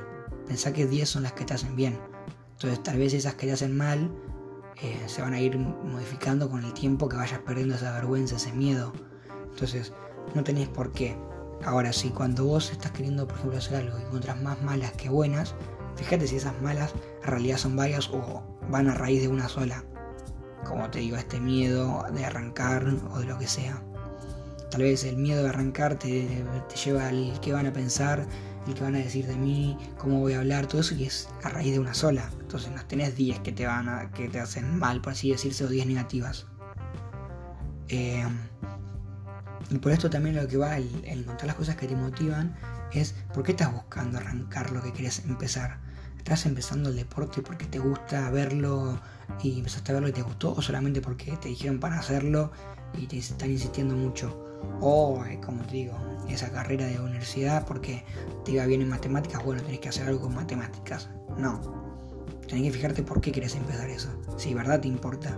Pensá 0.47 0.73
que 0.73 0.87
10 0.87 1.09
son 1.09 1.23
las 1.23 1.33
que 1.33 1.45
te 1.45 1.55
hacen 1.55 1.77
bien. 1.77 1.99
Entonces 2.53 2.83
tal 2.83 2.99
vez 2.99 3.15
esas 3.15 3.35
que 3.35 3.47
te 3.47 3.53
hacen 3.53 3.77
mal 3.77 4.11
eh, 4.81 5.01
se 5.07 5.23
van 5.23 5.35
a 5.35 5.41
ir 5.41 5.59
modificando 5.59 6.49
con 6.51 6.65
el 6.65 6.73
tiempo 6.73 7.09
que 7.09 7.17
vayas 7.17 7.41
perdiendo 7.41 7.75
esa 7.75 7.93
vergüenza, 7.93 8.37
ese 8.37 8.53
miedo. 8.53 8.93
Entonces 9.51 9.93
no 10.35 10.45
tenés 10.45 10.69
por 10.69 10.93
qué. 10.93 11.17
Ahora 11.65 11.93
sí, 11.93 12.11
cuando 12.11 12.45
vos 12.45 12.73
estás 12.73 12.91
queriendo, 12.91 13.27
por 13.27 13.37
ejemplo, 13.37 13.59
hacer 13.59 13.77
algo 13.77 13.99
y 13.99 14.03
encontrás 14.03 14.41
más 14.43 14.61
malas 14.63 14.93
que 14.93 15.09
buenas, 15.09 15.55
Fíjate 15.97 16.27
si 16.27 16.37
esas 16.37 16.61
malas 16.63 16.95
en 17.23 17.31
realidad 17.31 17.59
son 17.59 17.77
varias 17.77 18.09
o 18.11 18.43
van 18.71 18.89
a 18.89 18.95
raíz 18.95 19.23
de 19.23 19.29
una 19.29 19.49
sola. 19.49 19.85
Como 20.65 20.91
te 20.91 21.01
digo, 21.01 21.17
este 21.17 21.41
miedo 21.41 22.05
de 22.13 22.25
arrancar 22.25 22.87
o 23.13 23.19
de 23.19 23.27
lo 23.27 23.39
que 23.39 23.47
sea. 23.47 23.83
Tal 24.73 24.81
vez 24.81 25.05
el 25.05 25.19
miedo 25.19 25.43
de 25.43 25.51
arrancar 25.51 25.99
te, 25.99 26.27
lleva 26.83 27.09
al 27.09 27.39
que 27.43 27.53
van 27.53 27.67
a 27.67 27.75
pensar, 27.75 28.27
el 28.67 28.73
que 28.73 28.83
van 28.83 28.95
a 28.95 28.99
decir 29.01 29.27
de 29.27 29.37
mí, 29.37 29.77
cómo 29.99 30.21
voy 30.21 30.33
a 30.33 30.39
hablar, 30.39 30.67
todo 30.67 30.81
eso 30.81 30.95
y 30.95 31.05
es 31.05 31.29
a 31.43 31.51
raíz 31.51 31.73
de 31.73 31.79
una 31.79 31.93
sola. 31.93 32.31
Entonces 32.41 32.73
no 32.73 32.83
tenés 32.87 33.15
10 33.15 33.41
que 33.41 33.53
te 33.53 33.67
van 33.67 33.87
a, 33.91 34.11
que 34.13 34.31
te 34.31 34.41
hacen 34.41 34.79
mal, 34.79 35.03
por 35.03 35.13
así 35.13 35.31
decirse, 35.31 35.67
o 35.67 35.69
10 35.69 35.89
negativas. 35.89 36.47
Eh, 37.89 38.27
y 39.69 39.77
por 39.77 39.93
esto 39.93 40.09
también 40.09 40.37
lo 40.37 40.49
que 40.49 40.57
va 40.57 40.79
el, 40.79 40.89
el 41.05 41.19
encontrar 41.21 41.49
las 41.49 41.57
cosas 41.57 41.77
que 41.77 41.87
te 41.87 41.95
motivan 41.95 42.57
es 42.95 43.15
por 43.35 43.43
qué 43.43 43.51
estás 43.51 43.71
buscando 43.75 44.17
arrancar 44.17 44.71
lo 44.71 44.81
que 44.81 44.93
quieres 44.93 45.19
empezar. 45.27 45.81
¿Estás 46.17 46.47
empezando 46.47 46.89
el 46.89 46.97
deporte 46.97 47.43
porque 47.43 47.67
te 47.67 47.79
gusta 47.79 48.31
verlo 48.31 48.99
y 49.43 49.59
empezaste 49.59 49.93
a 49.93 49.95
verlo 49.97 50.09
y 50.09 50.13
te 50.13 50.23
gustó? 50.23 50.55
¿O 50.55 50.63
solamente 50.63 51.03
porque 51.03 51.37
te 51.37 51.51
dijeron 51.51 51.79
para 51.79 51.99
hacerlo 51.99 52.53
y 52.97 53.07
te 53.07 53.19
están 53.19 53.51
insistiendo 53.51 53.95
mucho? 53.95 54.52
O, 54.81 55.25
eh, 55.25 55.41
como 55.45 55.63
te 55.63 55.73
digo, 55.73 55.95
esa 56.29 56.51
carrera 56.51 56.87
de 56.87 57.01
universidad 57.01 57.67
porque 57.67 58.05
te 58.45 58.53
iba 58.53 58.67
bien 58.67 58.83
en 58.83 58.89
matemáticas, 58.89 59.45
bueno, 59.45 59.63
tenés 59.63 59.81
que 59.81 59.89
hacer 59.89 60.07
algo 60.07 60.23
con 60.23 60.35
matemáticas. 60.35 61.09
No. 61.39 61.61
Tenés 62.49 62.65
que 62.65 62.73
fijarte 62.73 63.03
por 63.03 63.21
qué 63.21 63.33
quieres 63.33 63.55
empezar 63.55 63.89
eso. 63.91 64.09
Si 64.37 64.55
verdad 64.55 64.81
te 64.81 64.89
importa. 64.89 65.37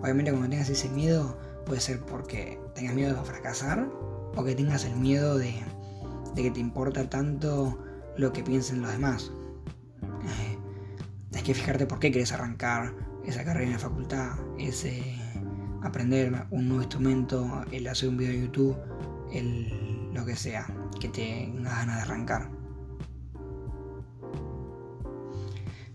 Obviamente 0.00 0.30
cuando 0.30 0.48
tengas 0.48 0.68
ese 0.70 0.88
miedo, 0.88 1.38
puede 1.66 1.80
ser 1.80 2.00
porque 2.00 2.58
tengas 2.74 2.94
miedo 2.94 3.14
de 3.14 3.22
fracasar 3.22 3.88
o 4.36 4.44
que 4.44 4.54
tengas 4.54 4.84
el 4.84 4.96
miedo 4.96 5.36
de 5.36 5.54
que 6.34 6.50
te 6.50 6.60
importa 6.60 7.10
tanto 7.10 7.78
lo 8.16 8.32
que 8.32 8.42
piensen 8.42 8.82
los 8.82 8.92
demás. 8.92 9.30
Eh, 10.02 10.58
hay 11.34 11.42
que 11.42 11.54
fijarte 11.54 11.86
por 11.86 11.98
qué 11.98 12.10
quieres 12.10 12.32
arrancar 12.32 12.92
esa 13.24 13.44
carrera 13.44 13.66
en 13.66 13.72
la 13.72 13.78
facultad, 13.78 14.30
ese, 14.58 15.17
aprender 15.82 16.46
un 16.50 16.68
nuevo 16.68 16.82
instrumento, 16.82 17.64
el 17.72 17.86
hacer 17.86 18.08
un 18.08 18.16
video 18.16 18.32
de 18.32 18.40
YouTube, 18.46 18.76
el, 19.32 20.12
lo 20.12 20.24
que 20.24 20.36
sea, 20.36 20.66
que 21.00 21.08
te 21.08 21.52
ganas 21.54 21.96
de 21.96 22.02
arrancar. 22.02 22.50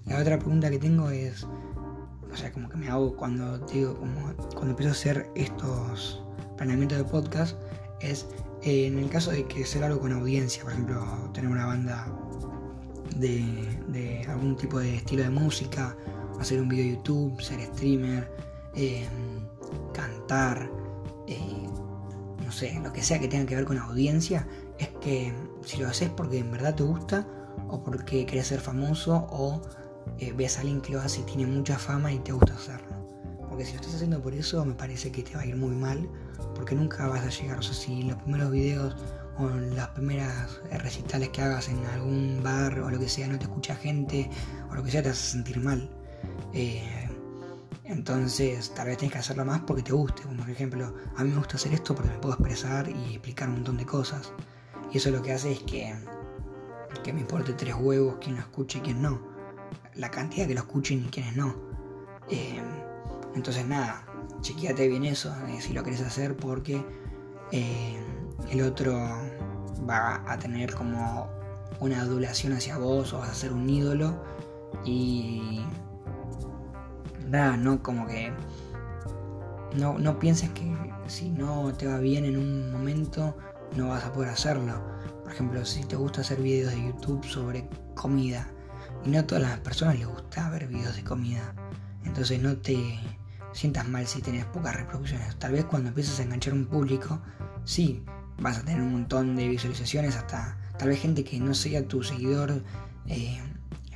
La 0.05 0.19
otra 0.19 0.37
pregunta 0.37 0.69
que 0.69 0.79
tengo 0.79 1.09
es, 1.09 1.47
o 2.31 2.35
sea, 2.35 2.51
como 2.51 2.69
que 2.69 2.77
me 2.77 2.89
hago 2.89 3.15
cuando 3.15 3.57
digo, 3.59 3.95
como 3.95 4.33
cuando 4.53 4.71
empiezo 4.71 4.89
a 4.89 4.91
hacer 4.91 5.29
estos 5.35 6.23
planeamientos 6.57 6.97
de 6.97 7.03
podcast, 7.05 7.57
es 8.01 8.27
eh, 8.63 8.87
en 8.87 8.99
el 8.99 9.09
caso 9.09 9.31
de 9.31 9.45
que 9.45 9.65
sea 9.65 9.85
algo 9.85 9.99
con 9.99 10.11
audiencia, 10.13 10.63
por 10.63 10.73
ejemplo, 10.73 11.31
tener 11.33 11.49
una 11.49 11.65
banda 11.65 12.07
de, 13.17 14.25
algún 14.27 14.55
tipo 14.55 14.79
de 14.79 14.95
estilo 14.95 15.23
de 15.23 15.29
música, 15.29 15.95
hacer 16.39 16.61
un 16.61 16.69
video 16.69 16.85
de 16.85 16.91
YouTube, 16.97 17.41
ser 17.41 17.61
streamer, 17.61 18.29
eh, 18.75 19.07
cantar, 19.93 20.69
eh, 21.27 21.67
no 22.43 22.51
sé, 22.51 22.79
lo 22.83 22.91
que 22.93 23.01
sea 23.01 23.19
que 23.19 23.27
tenga 23.27 23.45
que 23.45 23.55
ver 23.55 23.65
con 23.65 23.77
audiencia, 23.77 24.47
es 24.79 24.89
que 25.01 25.33
si 25.65 25.77
lo 25.77 25.87
haces 25.87 26.09
porque 26.09 26.39
en 26.39 26.51
verdad 26.51 26.75
te 26.75 26.83
gusta 26.83 27.27
o 27.69 27.83
porque 27.83 28.25
querés 28.25 28.47
ser 28.47 28.59
famoso 28.59 29.27
o 29.29 29.61
eh, 30.19 30.33
ves 30.35 30.57
a 30.57 30.61
alguien 30.61 30.81
que 30.81 30.93
lo 30.93 31.01
hace 31.01 31.21
y 31.21 31.23
tiene 31.23 31.45
mucha 31.45 31.77
fama 31.77 32.11
y 32.11 32.19
te 32.19 32.31
gusta 32.31 32.53
hacerlo. 32.53 32.87
Porque 33.49 33.65
si 33.65 33.73
lo 33.73 33.81
estás 33.81 33.95
haciendo 33.95 34.21
por 34.21 34.33
eso 34.33 34.65
me 34.65 34.73
parece 34.73 35.11
que 35.11 35.21
te 35.21 35.35
va 35.35 35.41
a 35.41 35.45
ir 35.45 35.55
muy 35.55 35.75
mal 35.75 36.09
porque 36.55 36.75
nunca 36.75 37.07
vas 37.07 37.23
a 37.23 37.29
llegar. 37.29 37.59
O 37.59 37.61
sea, 37.61 37.73
si 37.73 38.03
los 38.03 38.17
primeros 38.23 38.51
videos 38.51 38.95
o 39.37 39.49
las 39.49 39.89
primeras 39.89 40.59
recitales 40.71 41.29
que 41.29 41.41
hagas 41.41 41.69
en 41.69 41.83
algún 41.85 42.41
bar 42.43 42.79
o 42.79 42.89
lo 42.89 42.99
que 42.99 43.09
sea 43.09 43.27
no 43.27 43.37
te 43.37 43.45
escucha 43.45 43.75
gente 43.75 44.29
o 44.69 44.75
lo 44.75 44.83
que 44.83 44.91
sea 44.91 45.03
te 45.03 45.09
hace 45.09 45.31
sentir 45.31 45.59
mal. 45.59 45.89
Eh, 46.53 47.02
entonces 47.85 48.73
tal 48.73 48.87
vez 48.87 48.97
tenés 48.97 49.13
que 49.13 49.19
hacerlo 49.19 49.45
más 49.45 49.61
porque 49.61 49.83
te 49.83 49.91
guste. 49.91 50.23
Como 50.23 50.37
por 50.37 50.49
ejemplo, 50.49 50.93
a 51.15 51.23
mí 51.23 51.29
me 51.29 51.37
gusta 51.37 51.57
hacer 51.57 51.73
esto 51.73 51.95
porque 51.95 52.11
me 52.11 52.19
puedo 52.19 52.35
expresar 52.35 52.89
y 52.89 53.13
explicar 53.13 53.49
un 53.49 53.55
montón 53.55 53.77
de 53.77 53.85
cosas. 53.85 54.31
Y 54.91 54.97
eso 54.97 55.11
lo 55.11 55.21
que 55.21 55.33
hace 55.33 55.51
es 55.51 55.59
que, 55.59 55.93
que 57.03 57.13
me 57.13 57.21
importe 57.21 57.53
tres 57.53 57.75
huevos 57.75 58.17
quién 58.21 58.35
lo 58.35 58.41
escuche 58.41 58.79
y 58.79 58.81
quién 58.81 59.01
no. 59.01 59.21
La 59.95 60.09
cantidad 60.09 60.47
que 60.47 60.53
lo 60.53 60.61
escuchen 60.61 61.03
y 61.05 61.09
quienes 61.09 61.35
no. 61.35 61.55
Eh, 62.29 62.61
entonces 63.35 63.65
nada, 63.67 64.05
chequeate 64.41 64.87
bien 64.87 65.03
eso, 65.03 65.35
eh, 65.47 65.59
si 65.59 65.73
lo 65.73 65.83
querés 65.83 66.01
hacer 66.01 66.37
porque 66.37 66.83
el 67.51 68.61
otro 68.61 68.93
va 69.87 70.23
a 70.25 70.39
tener 70.39 70.73
como 70.73 71.29
una 71.79 72.01
adulación 72.01 72.53
hacia 72.53 72.77
vos 72.77 73.13
o 73.13 73.19
vas 73.19 73.29
a 73.29 73.33
ser 73.33 73.53
un 73.53 73.69
ídolo 73.69 74.23
y 74.85 75.63
no 77.33 77.81
como 77.81 78.05
que 78.05 78.31
no, 79.75 79.97
no 79.97 80.19
pienses 80.19 80.51
que 80.51 80.71
si 81.07 81.29
no 81.29 81.73
te 81.73 81.87
va 81.87 81.97
bien 81.97 82.25
en 82.25 82.37
un 82.37 82.71
momento 82.71 83.35
no 83.75 83.89
vas 83.89 84.05
a 84.05 84.13
poder 84.13 84.29
hacerlo. 84.29 84.81
Por 85.23 85.31
ejemplo, 85.31 85.65
si 85.65 85.83
te 85.83 85.95
gusta 85.95 86.21
hacer 86.21 86.39
videos 86.39 86.73
de 86.73 86.85
YouTube 86.85 87.25
sobre 87.25 87.67
comida 87.95 88.47
y 89.03 89.09
no 89.09 89.19
a 89.19 89.23
todas 89.23 89.43
las 89.43 89.59
personas 89.59 89.97
les 89.97 90.07
gusta 90.07 90.49
ver 90.51 90.67
videos 90.67 90.95
de 90.95 91.03
comida, 91.03 91.55
entonces 92.03 92.39
no 92.39 92.55
te 92.57 92.99
sientas 93.51 93.87
mal 93.87 94.05
si 94.05 94.21
tienes 94.21 94.45
pocas 94.45 94.75
reproducciones. 94.75 95.35
Tal 95.39 95.53
vez 95.53 95.65
cuando 95.65 95.89
empieces 95.89 96.19
a 96.19 96.23
enganchar 96.23 96.53
un 96.53 96.67
público, 96.67 97.19
sí, 97.65 98.03
vas 98.39 98.59
a 98.59 98.61
tener 98.63 98.81
un 98.81 98.91
montón 98.91 99.35
de 99.35 99.47
visualizaciones, 99.47 100.15
hasta 100.15 100.57
tal 100.77 100.89
vez 100.89 100.99
gente 100.99 101.23
que 101.23 101.39
no 101.39 101.55
sea 101.55 101.87
tu 101.87 102.03
seguidor 102.03 102.63
eh, 103.07 103.41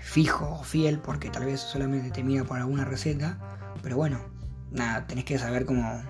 fijo 0.08 0.58
o 0.60 0.64
fiel, 0.64 1.00
porque 1.00 1.30
tal 1.30 1.46
vez 1.46 1.60
solamente 1.60 2.12
te 2.12 2.24
mira 2.24 2.46
por 2.46 2.58
alguna 2.58 2.86
receta, 2.86 3.38
pero 3.84 3.98
bueno, 3.98 4.20
nada, 4.72 5.06
tenés 5.06 5.26
que 5.26 5.38
saber 5.38 5.66
cómo 5.66 6.02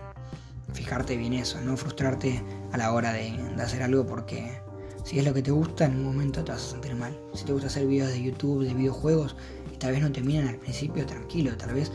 fijarte 0.74 1.18
bien 1.18 1.34
eso, 1.34 1.60
no 1.62 1.76
frustrarte 1.76 2.44
a 2.72 2.78
la 2.78 2.94
hora 2.94 3.12
de, 3.12 3.34
hacer 3.60 3.82
algo 3.82 4.06
porque 4.06 4.62
si 5.04 5.18
es 5.18 5.26
lo 5.26 5.34
que 5.34 5.42
te 5.42 5.50
gusta, 5.50 5.86
en 5.86 5.96
un 5.96 6.04
momento 6.04 6.44
te 6.44 6.52
vas 6.52 6.64
a 6.64 6.72
sentir 6.72 6.94
mal. 6.94 7.18
Si 7.34 7.44
te 7.44 7.54
gusta 7.54 7.68
hacer 7.68 7.88
videos 7.88 8.10
de 8.10 8.22
YouTube, 8.22 8.66
de 8.66 8.74
videojuegos, 8.76 9.36
y 9.74 9.78
tal 9.78 9.94
vez 9.94 10.02
no 10.02 10.12
te 10.12 10.22
miran 10.22 10.48
al 10.48 10.58
principio, 10.58 11.04
tranquilo, 11.06 11.58
tal 11.58 11.74
vez 11.74 11.92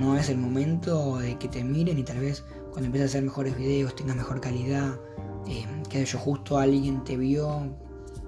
no 0.00 0.16
es 0.16 0.28
el 0.30 0.38
momento 0.38 1.18
de 1.18 1.38
que 1.38 1.46
te 1.46 1.62
miren 1.62 1.96
y 1.96 2.02
tal 2.02 2.18
vez 2.18 2.42
cuando 2.72 2.86
empieces 2.86 3.10
a 3.10 3.12
hacer 3.12 3.22
mejores 3.22 3.56
videos 3.56 3.94
tengas 3.94 4.16
mejor 4.16 4.40
calidad, 4.40 4.98
eh, 5.46 5.64
que 5.88 6.04
yo 6.04 6.18
justo 6.18 6.58
alguien 6.58 7.04
te 7.04 7.16
vio 7.16 7.72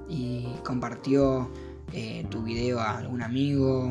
y 0.08 0.46
compartió 0.62 1.50
eh, 1.92 2.26
tu 2.30 2.42
video 2.42 2.80
a 2.80 2.98
algún 2.98 3.22
amigo 3.22 3.84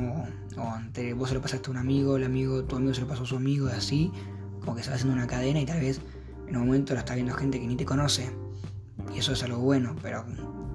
o, 0.57 0.75
entre 0.77 1.13
vos 1.13 1.29
se 1.29 1.35
lo 1.35 1.41
pasaste 1.41 1.67
a 1.67 1.71
un 1.71 1.77
amigo, 1.77 2.17
el 2.17 2.23
amigo, 2.23 2.63
tu 2.63 2.75
amigo 2.75 2.93
se 2.93 3.01
lo 3.01 3.07
pasó 3.07 3.23
a 3.23 3.25
su 3.25 3.35
amigo 3.35 3.67
y 3.69 3.71
así, 3.71 4.11
como 4.59 4.75
que 4.75 4.83
se 4.83 4.89
va 4.89 4.95
haciendo 4.95 5.15
una 5.15 5.27
cadena 5.27 5.59
y 5.59 5.65
tal 5.65 5.79
vez 5.79 6.01
en 6.47 6.55
un 6.57 6.65
momento 6.65 6.93
lo 6.93 6.99
está 6.99 7.15
viendo 7.15 7.33
gente 7.33 7.59
que 7.59 7.67
ni 7.67 7.75
te 7.75 7.85
conoce 7.85 8.31
y 9.13 9.19
eso 9.19 9.33
es 9.33 9.43
algo 9.43 9.59
bueno, 9.59 9.95
pero 10.01 10.25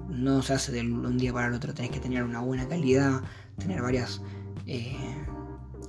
no 0.09 0.41
se 0.41 0.53
hace 0.53 0.71
de 0.71 0.81
un 0.81 1.17
día 1.17 1.33
para 1.33 1.47
el 1.47 1.53
otro, 1.53 1.73
tenés 1.73 1.91
que 1.91 1.99
tener 1.99 2.23
una 2.23 2.41
buena 2.41 2.67
calidad, 2.67 3.21
tener 3.57 3.81
varias 3.81 4.21
eh, 4.67 4.95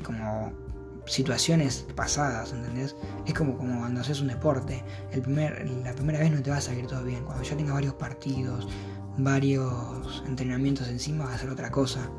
como 0.04 0.52
situaciones 1.06 1.86
pasadas, 1.96 2.52
¿entendés? 2.52 2.96
Es 3.26 3.34
como, 3.34 3.56
como 3.56 3.80
cuando 3.80 4.00
haces 4.00 4.20
un 4.20 4.28
deporte. 4.28 4.84
El 5.10 5.22
primer, 5.22 5.68
la 5.84 5.92
primera 5.92 6.20
vez 6.20 6.30
no 6.30 6.42
te 6.42 6.50
va 6.50 6.58
a 6.58 6.60
salir 6.60 6.86
todo 6.86 7.02
bien. 7.04 7.24
Cuando 7.24 7.42
ya 7.42 7.56
tengas 7.56 7.74
varios 7.74 7.94
partidos, 7.94 8.68
varios 9.18 10.22
entrenamientos 10.26 10.88
encima, 10.88 11.24
vas 11.24 11.34
a 11.34 11.36
hacer 11.36 11.50
otra 11.50 11.70
cosa. 11.70 12.10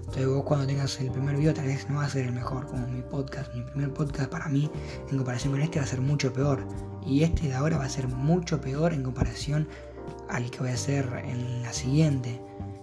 Entonces 0.00 0.26
vos 0.26 0.44
cuando 0.44 0.66
tengas 0.66 1.00
el 1.00 1.10
primer 1.10 1.36
video 1.36 1.54
tal 1.54 1.66
vez 1.66 1.88
no 1.88 1.96
va 1.96 2.04
a 2.04 2.08
ser 2.08 2.26
el 2.26 2.32
mejor, 2.32 2.66
como 2.66 2.86
mi 2.86 3.02
podcast. 3.02 3.54
Mi 3.54 3.62
primer 3.62 3.94
podcast 3.94 4.30
para 4.30 4.48
mí, 4.48 4.70
en 5.10 5.16
comparación 5.16 5.52
con 5.52 5.62
este, 5.62 5.78
va 5.78 5.84
a 5.84 5.88
ser 5.88 6.00
mucho 6.00 6.32
peor. 6.32 6.66
Y 7.06 7.22
este 7.22 7.48
de 7.48 7.54
ahora 7.54 7.78
va 7.78 7.84
a 7.84 7.88
ser 7.88 8.08
mucho 8.08 8.60
peor 8.60 8.92
en 8.92 9.02
comparación 9.02 9.68
al 10.28 10.50
que 10.50 10.58
voy 10.58 10.70
a 10.70 10.74
hacer 10.74 11.06
en 11.24 11.62
la 11.62 11.72
siguiente. 11.72 12.40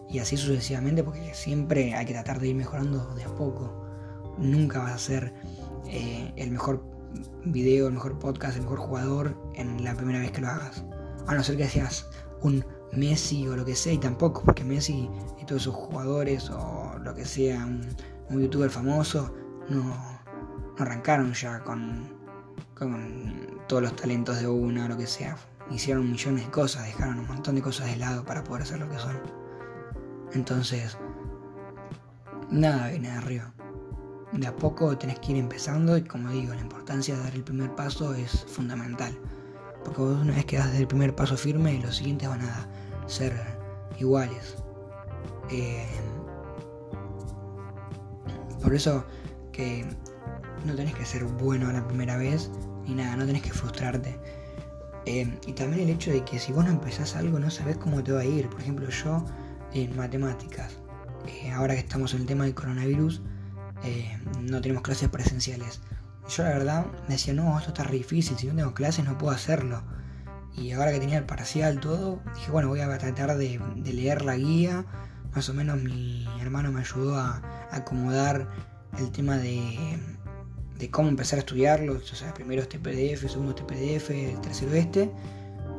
Y 0.10 0.20
así 0.20 0.38
sucesivamente, 0.38 1.04
porque 1.04 1.34
siempre 1.36 1.94
hay 1.94 2.06
que 2.06 2.14
tratar 2.14 2.40
de 2.40 2.48
ir 2.48 2.56
mejorando 2.56 3.14
de 3.14 3.24
a 3.24 3.36
poco 3.36 3.90
nunca 4.40 4.80
vas 4.80 4.94
a 4.94 4.98
ser 4.98 5.34
eh, 5.88 6.32
el 6.38 6.52
mejor 6.52 6.84
video, 7.46 7.88
el 7.88 7.94
mejor 7.94 8.18
podcast, 8.20 8.56
el 8.56 8.64
mejor 8.64 8.80
jugador 8.80 9.36
en 9.56 9.84
la 9.84 9.96
primera 9.96 10.20
vez 10.20 10.32
que 10.32 10.42
lo 10.42 10.48
hagas. 10.48 10.84
A 11.28 11.36
no 11.36 11.44
ser 11.44 11.58
que 11.58 11.68
seas 11.68 12.08
un 12.42 12.66
Messi 12.94 13.48
o 13.48 13.56
lo 13.56 13.66
que 13.66 13.76
sea, 13.76 13.94
y 13.94 13.98
tampoco, 13.98 14.42
porque 14.44 14.64
Messi 14.64 15.10
y 15.40 15.46
todos 15.46 15.64
sus 15.64 15.76
jugadores 15.76 16.50
o 16.50 16.98
lo 17.02 17.14
que 17.14 17.26
sea, 17.26 17.66
un, 17.66 18.42
youtuber 18.42 18.70
famoso, 18.70 19.34
no, 19.70 19.96
arrancaron 20.78 21.34
ya 21.34 21.64
con, 21.64 22.10
con 22.76 23.60
todos 23.68 23.84
los 23.84 23.96
talentos 23.96 24.40
de 24.40 24.48
una 24.48 24.86
o 24.86 24.88
lo 24.88 24.98
que 24.98 25.08
sea. 25.08 25.38
Hicieron 25.72 26.12
millones 26.12 26.46
de 26.46 26.52
cosas, 26.52 26.86
dejaron 26.86 27.20
un 27.20 27.28
montón 27.28 27.56
de 27.56 27.62
cosas 27.62 27.88
de 27.88 27.98
lado 27.98 28.24
para 28.24 28.44
poder 28.44 28.64
hacer 28.64 28.80
lo 28.80 28.90
que 28.90 28.98
son. 28.98 29.20
Entonces, 30.34 30.98
nada 32.50 32.90
viene 32.90 33.10
de 33.10 33.16
arriba 33.16 33.54
de 34.32 34.48
a 34.48 34.56
poco 34.56 34.98
tenés 34.98 35.20
que 35.20 35.32
ir 35.32 35.38
empezando 35.38 35.98
y 35.98 36.04
como 36.04 36.30
digo, 36.30 36.54
la 36.54 36.62
importancia 36.62 37.16
de 37.16 37.24
dar 37.24 37.36
el 37.36 37.44
primer 37.44 37.74
paso 37.76 38.14
es 38.14 38.46
fundamental. 38.46 39.18
Porque 39.84 40.02
vos 40.02 40.20
una 40.20 40.34
vez 40.36 40.46
que 40.46 40.58
das 40.58 40.74
el 40.76 40.88
primer 40.88 41.16
paso 41.16 41.38
firme, 41.38 41.80
los 41.80 41.96
siguientes 41.96 42.28
van 42.30 42.42
a 42.42 42.68
ser 43.08 43.34
iguales. 44.00 44.56
Eh, 45.50 45.86
por 48.62 48.74
eso 48.74 49.06
que 49.52 49.86
no 50.66 50.76
tenés 50.76 50.94
que 50.94 51.06
ser 51.06 51.24
bueno 51.24 51.72
la 51.72 51.86
primera 51.88 52.18
vez 52.18 52.52
ni 52.86 52.96
nada, 52.96 53.16
no 53.16 53.26
tenés 53.26 53.42
que 53.42 53.52
frustrarte. 53.52 54.18
Eh, 55.06 55.40
y 55.48 55.54
también 55.54 55.84
el 55.84 55.90
hecho 55.90 56.12
de 56.12 56.24
que 56.24 56.40
si 56.40 56.52
vos 56.52 56.66
no 56.66 56.72
empezás 56.72 57.16
algo 57.16 57.40
no 57.40 57.50
sabés 57.50 57.78
cómo 57.78 58.04
te 58.04 58.12
va 58.12 58.22
a 58.22 58.26
ir. 58.26 58.50
Por 58.50 58.62
ejemplo, 58.62 58.90
yo 58.90 59.26
en 59.74 59.96
matemáticas, 59.96 60.78
eh, 61.28 61.52
ahora 61.52 61.74
que 61.74 61.80
estamos 61.80 62.14
en 62.14 62.22
el 62.22 62.26
tema 62.28 62.44
del 62.46 62.54
coronavirus, 62.54 63.22
no 64.42 64.60
tenemos 64.60 64.84
clases 64.84 65.08
presenciales. 65.08 65.80
Yo 66.30 66.44
la 66.44 66.50
verdad 66.50 66.86
me 67.08 67.16
decía, 67.16 67.34
no, 67.34 67.58
esto 67.58 67.70
está 67.72 67.84
difícil, 67.86 68.38
si 68.38 68.46
no 68.48 68.56
tengo 68.56 68.74
clases 68.74 69.04
no 69.04 69.18
puedo 69.18 69.34
hacerlo. 69.34 69.82
Y 70.56 70.72
ahora 70.74 70.92
que 70.92 71.00
tenía 71.00 71.18
el 71.18 71.26
parcial 71.26 71.80
todo, 71.80 72.22
dije, 72.36 72.52
bueno, 72.52 72.68
voy 72.68 72.82
a 72.82 72.98
tratar 72.98 73.36
de, 73.36 73.60
leer 73.84 74.24
la 74.24 74.36
guía. 74.36 74.86
Más 75.34 75.50
o 75.50 75.54
menos 75.54 75.82
mi 75.82 76.28
hermano 76.40 76.72
me 76.72 76.82
ayudó 76.82 77.18
a, 77.18 77.42
acomodar 77.72 78.48
el 78.98 79.12
tema 79.12 79.38
de, 79.38 80.00
de, 80.78 80.90
cómo 80.92 81.10
empezar 81.10 81.38
a 81.38 81.40
estudiarlo. 81.40 81.94
O 81.94 82.02
sea, 82.02 82.34
primero 82.34 82.62
este 82.62 82.78
PDF, 82.78 83.32
segundo 83.32 83.56
este 83.58 83.64
PDF, 83.64 84.12
el 84.12 84.42
tercero 84.42 84.74
este. 84.74 85.12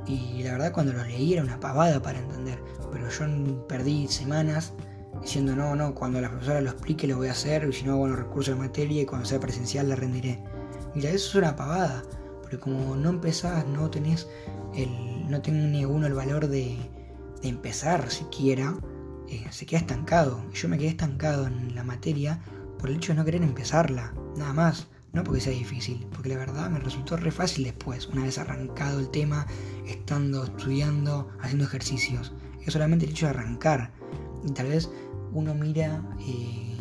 Y 0.07 0.43
la 0.43 0.53
verdad 0.53 0.73
cuando 0.73 0.93
lo 0.93 1.05
leí 1.05 1.35
era 1.35 1.43
una 1.45 1.61
pavada 1.61 2.03
para 2.03 2.19
entender. 2.19 2.59
Pero 2.91 3.09
yo 3.09 3.69
perdí 3.69 4.09
semanas 4.09 4.73
diciendo 5.23 5.55
no, 5.55 5.75
no, 5.77 5.95
cuando 5.95 6.21
la 6.21 6.31
profesora 6.31 6.61
lo 6.61 6.71
explique 6.71 7.07
lo 7.07 7.17
voy 7.17 7.29
a 7.29 7.33
hacer, 7.33 7.67
y 7.69 7.73
si 7.73 7.85
no 7.85 7.93
hago 7.93 8.09
los 8.09 8.19
recursos 8.19 8.55
de 8.55 8.61
materia 8.61 9.03
y 9.03 9.07
cuando 9.07 9.27
sea 9.27 9.41
presencial 9.41 9.89
la 9.89 9.97
rendiré. 9.97 10.43
Y 10.95 11.01
eso 11.01 11.15
es 11.15 11.35
una 11.35 11.57
pavada, 11.57 12.03
porque 12.41 12.59
como 12.59 12.97
no 12.97 13.11
empezás, 13.11 13.67
no 13.67 13.91
tenés 13.91 14.29
el, 14.75 15.29
no 15.31 15.41
tiene 15.41 15.67
ninguno 15.69 16.07
el 16.07 16.15
valor 16.15 16.49
de, 16.49 16.77
empezar 17.43 18.11
siquiera, 18.11 18.75
eh, 19.29 19.47
se 19.51 19.67
queda 19.67 19.81
estancado. 19.81 20.43
Yo 20.53 20.69
me 20.69 20.79
quedé 20.79 20.89
estancado 20.89 21.47
en 21.47 21.75
la 21.75 21.85
materia 21.85 22.41
por 22.79 22.91
el 22.91 22.97
hecho 22.97 23.13
de 23.13 23.19
no 23.19 23.25
querer 23.25 23.43
empezarla, 23.43 24.13
nada 24.37 24.53
más. 24.53 24.89
No 25.13 25.25
porque 25.25 25.41
sea 25.41 25.53
difícil, 25.53 26.07
porque 26.13 26.29
la 26.29 26.37
verdad 26.37 26.71
me 26.71 26.79
resultó 26.79 27.17
re 27.17 27.33
fácil 27.33 27.65
después, 27.65 28.07
una 28.07 28.23
vez 28.23 28.39
arrancado 28.39 29.01
el 29.01 29.11
tema, 29.11 29.45
estando, 29.85 30.45
estudiando, 30.45 31.29
haciendo 31.41 31.65
ejercicios. 31.65 32.33
Es 32.65 32.73
solamente 32.73 33.07
el 33.07 33.11
hecho 33.11 33.27
de 33.27 33.31
arrancar. 33.31 33.91
Y 34.45 34.53
tal 34.53 34.69
vez 34.69 34.91
uno 35.33 35.55
mira 35.55 36.03
eh, 36.21 36.77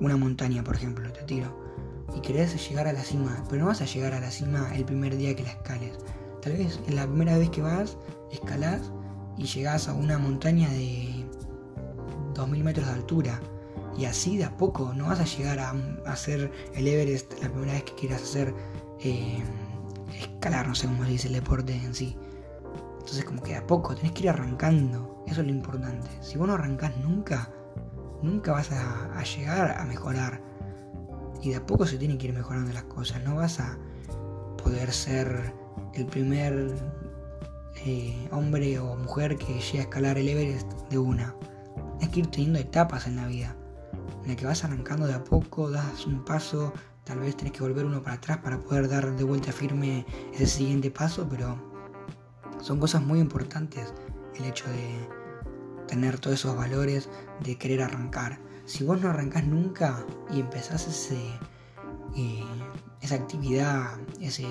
una 0.00 0.16
montaña, 0.16 0.62
por 0.62 0.76
ejemplo, 0.76 1.10
te 1.12 1.22
tiro, 1.22 1.66
y 2.14 2.20
querés 2.20 2.68
llegar 2.68 2.86
a 2.86 2.92
la 2.92 3.02
cima, 3.02 3.44
pero 3.48 3.62
no 3.62 3.68
vas 3.68 3.80
a 3.80 3.86
llegar 3.86 4.12
a 4.12 4.20
la 4.20 4.30
cima 4.30 4.74
el 4.74 4.84
primer 4.84 5.16
día 5.16 5.34
que 5.34 5.42
la 5.42 5.50
escales. 5.50 5.98
Tal 6.42 6.52
vez 6.52 6.78
la 6.88 7.06
primera 7.06 7.36
vez 7.38 7.50
que 7.50 7.62
vas, 7.62 7.96
escalás 8.30 8.92
y 9.36 9.44
llegás 9.44 9.88
a 9.88 9.94
una 9.94 10.18
montaña 10.18 10.68
de 10.70 11.26
2000 12.34 12.64
metros 12.64 12.86
de 12.86 12.92
altura 12.92 13.40
y 13.98 14.04
así 14.04 14.36
de 14.36 14.44
a 14.44 14.56
poco, 14.56 14.92
no 14.94 15.06
vas 15.06 15.20
a 15.20 15.24
llegar 15.24 15.58
a, 15.58 15.74
hacer 16.06 16.52
el 16.74 16.86
Everest 16.86 17.32
la 17.42 17.48
primera 17.48 17.72
vez 17.72 17.84
que 17.84 17.94
quieras 17.94 18.22
hacer 18.22 18.54
eh, 19.00 19.42
escalar, 20.18 20.68
no 20.68 20.74
sé 20.74 20.86
cómo 20.86 21.04
se 21.04 21.10
dice 21.10 21.28
el 21.28 21.34
deporte 21.34 21.74
en 21.74 21.94
sí. 21.94 22.16
Entonces 22.98 23.24
como 23.24 23.42
que 23.42 23.52
de 23.52 23.56
a 23.56 23.66
poco, 23.66 23.94
tenés 23.94 24.12
que 24.12 24.24
ir 24.24 24.30
arrancando, 24.30 25.15
eso 25.26 25.40
es 25.40 25.46
lo 25.46 25.52
importante. 25.52 26.08
Si 26.20 26.38
vos 26.38 26.46
no 26.48 26.54
arrancás 26.54 26.96
nunca, 26.98 27.50
nunca 28.22 28.52
vas 28.52 28.70
a, 28.72 29.22
llegar 29.22 29.76
a 29.78 29.84
mejorar. 29.84 30.40
Y 31.42 31.50
de 31.50 31.56
a 31.56 31.66
poco 31.66 31.86
se 31.86 31.98
tienen 31.98 32.18
que 32.18 32.28
ir 32.28 32.34
mejorando 32.34 32.72
las 32.72 32.84
cosas, 32.84 33.22
no 33.24 33.36
vas 33.36 33.60
a 33.60 33.78
poder 34.62 34.90
ser 34.92 35.52
el 35.94 36.06
primer 36.06 36.74
eh, 37.84 38.28
hombre 38.32 38.78
o 38.78 38.96
mujer 38.96 39.36
que 39.36 39.60
llegue 39.60 39.78
a 39.78 39.82
escalar 39.82 40.18
el 40.18 40.28
Everest 40.28 40.70
de 40.90 40.98
una. 40.98 41.34
Tienes 41.98 42.14
que 42.14 42.20
ir 42.20 42.26
teniendo 42.28 42.58
etapas 42.58 43.06
en 43.06 43.16
la 43.16 43.26
vida 43.26 43.54
en 44.26 44.32
la 44.32 44.36
que 44.36 44.46
vas 44.46 44.64
arrancando 44.64 45.06
de 45.06 45.14
a 45.14 45.22
poco, 45.22 45.70
das 45.70 46.04
un 46.04 46.24
paso, 46.24 46.72
tal 47.04 47.20
vez 47.20 47.36
tenés 47.36 47.52
que 47.52 47.62
volver 47.62 47.84
uno 47.84 48.02
para 48.02 48.16
atrás 48.16 48.38
para 48.38 48.58
poder 48.58 48.88
dar 48.88 49.14
de 49.14 49.22
vuelta 49.22 49.52
firme 49.52 50.04
ese 50.34 50.46
siguiente 50.46 50.90
paso, 50.90 51.28
pero 51.30 51.56
son 52.60 52.80
cosas 52.80 53.02
muy 53.02 53.20
importantes 53.20 53.94
el 54.38 54.44
hecho 54.46 54.68
de 54.68 55.08
tener 55.86 56.18
todos 56.18 56.40
esos 56.40 56.56
valores, 56.56 57.08
de 57.42 57.56
querer 57.56 57.82
arrancar. 57.82 58.38
Si 58.64 58.84
vos 58.84 59.00
no 59.00 59.10
arrancás 59.10 59.44
nunca 59.44 60.04
y 60.30 60.40
empezás 60.40 60.88
ese, 60.88 61.18
eh, 62.16 62.44
esa 63.00 63.14
actividad, 63.14 63.98
ese 64.20 64.46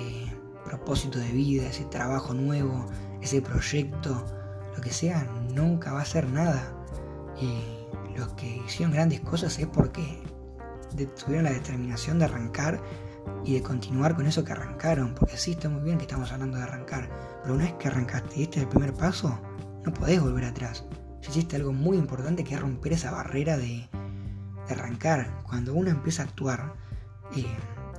propósito 0.64 1.18
de 1.18 1.30
vida, 1.30 1.68
ese 1.68 1.84
trabajo 1.84 2.34
nuevo, 2.34 2.86
ese 3.20 3.42
proyecto, 3.42 4.24
lo 4.74 4.82
que 4.82 4.90
sea, 4.90 5.24
nunca 5.54 5.92
va 5.92 6.00
a 6.00 6.04
ser 6.04 6.28
nada. 6.28 6.72
Y 7.40 7.86
los 8.16 8.32
que 8.34 8.62
hicieron 8.66 8.94
grandes 8.94 9.20
cosas 9.20 9.58
es 9.58 9.66
porque 9.66 10.22
tuvieron 11.22 11.44
la 11.44 11.52
determinación 11.52 12.18
de 12.18 12.24
arrancar 12.24 12.82
y 13.44 13.54
de 13.54 13.62
continuar 13.62 14.14
con 14.16 14.26
eso 14.26 14.44
que 14.44 14.52
arrancaron. 14.52 15.14
Porque 15.14 15.36
sí, 15.36 15.52
está 15.52 15.68
muy 15.68 15.82
bien 15.82 15.98
que 15.98 16.04
estamos 16.04 16.32
hablando 16.32 16.56
de 16.56 16.64
arrancar, 16.64 17.10
pero 17.42 17.54
una 17.54 17.64
vez 17.64 17.74
que 17.74 17.88
arrancaste 17.88 18.42
este 18.42 18.58
es 18.58 18.62
el 18.64 18.68
primer 18.68 18.94
paso, 18.94 19.38
no 19.86 19.94
podés 19.94 20.20
volver 20.20 20.44
atrás. 20.44 20.84
Ya 21.22 21.30
hiciste 21.30 21.56
algo 21.56 21.72
muy 21.72 21.96
importante 21.96 22.44
que 22.44 22.54
es 22.54 22.60
romper 22.60 22.92
esa 22.92 23.12
barrera 23.12 23.56
de, 23.56 23.88
arrancar. 24.68 25.42
Cuando 25.44 25.74
uno 25.74 25.90
empieza 25.90 26.22
a 26.22 26.26
actuar 26.26 26.74
eh, 27.36 27.46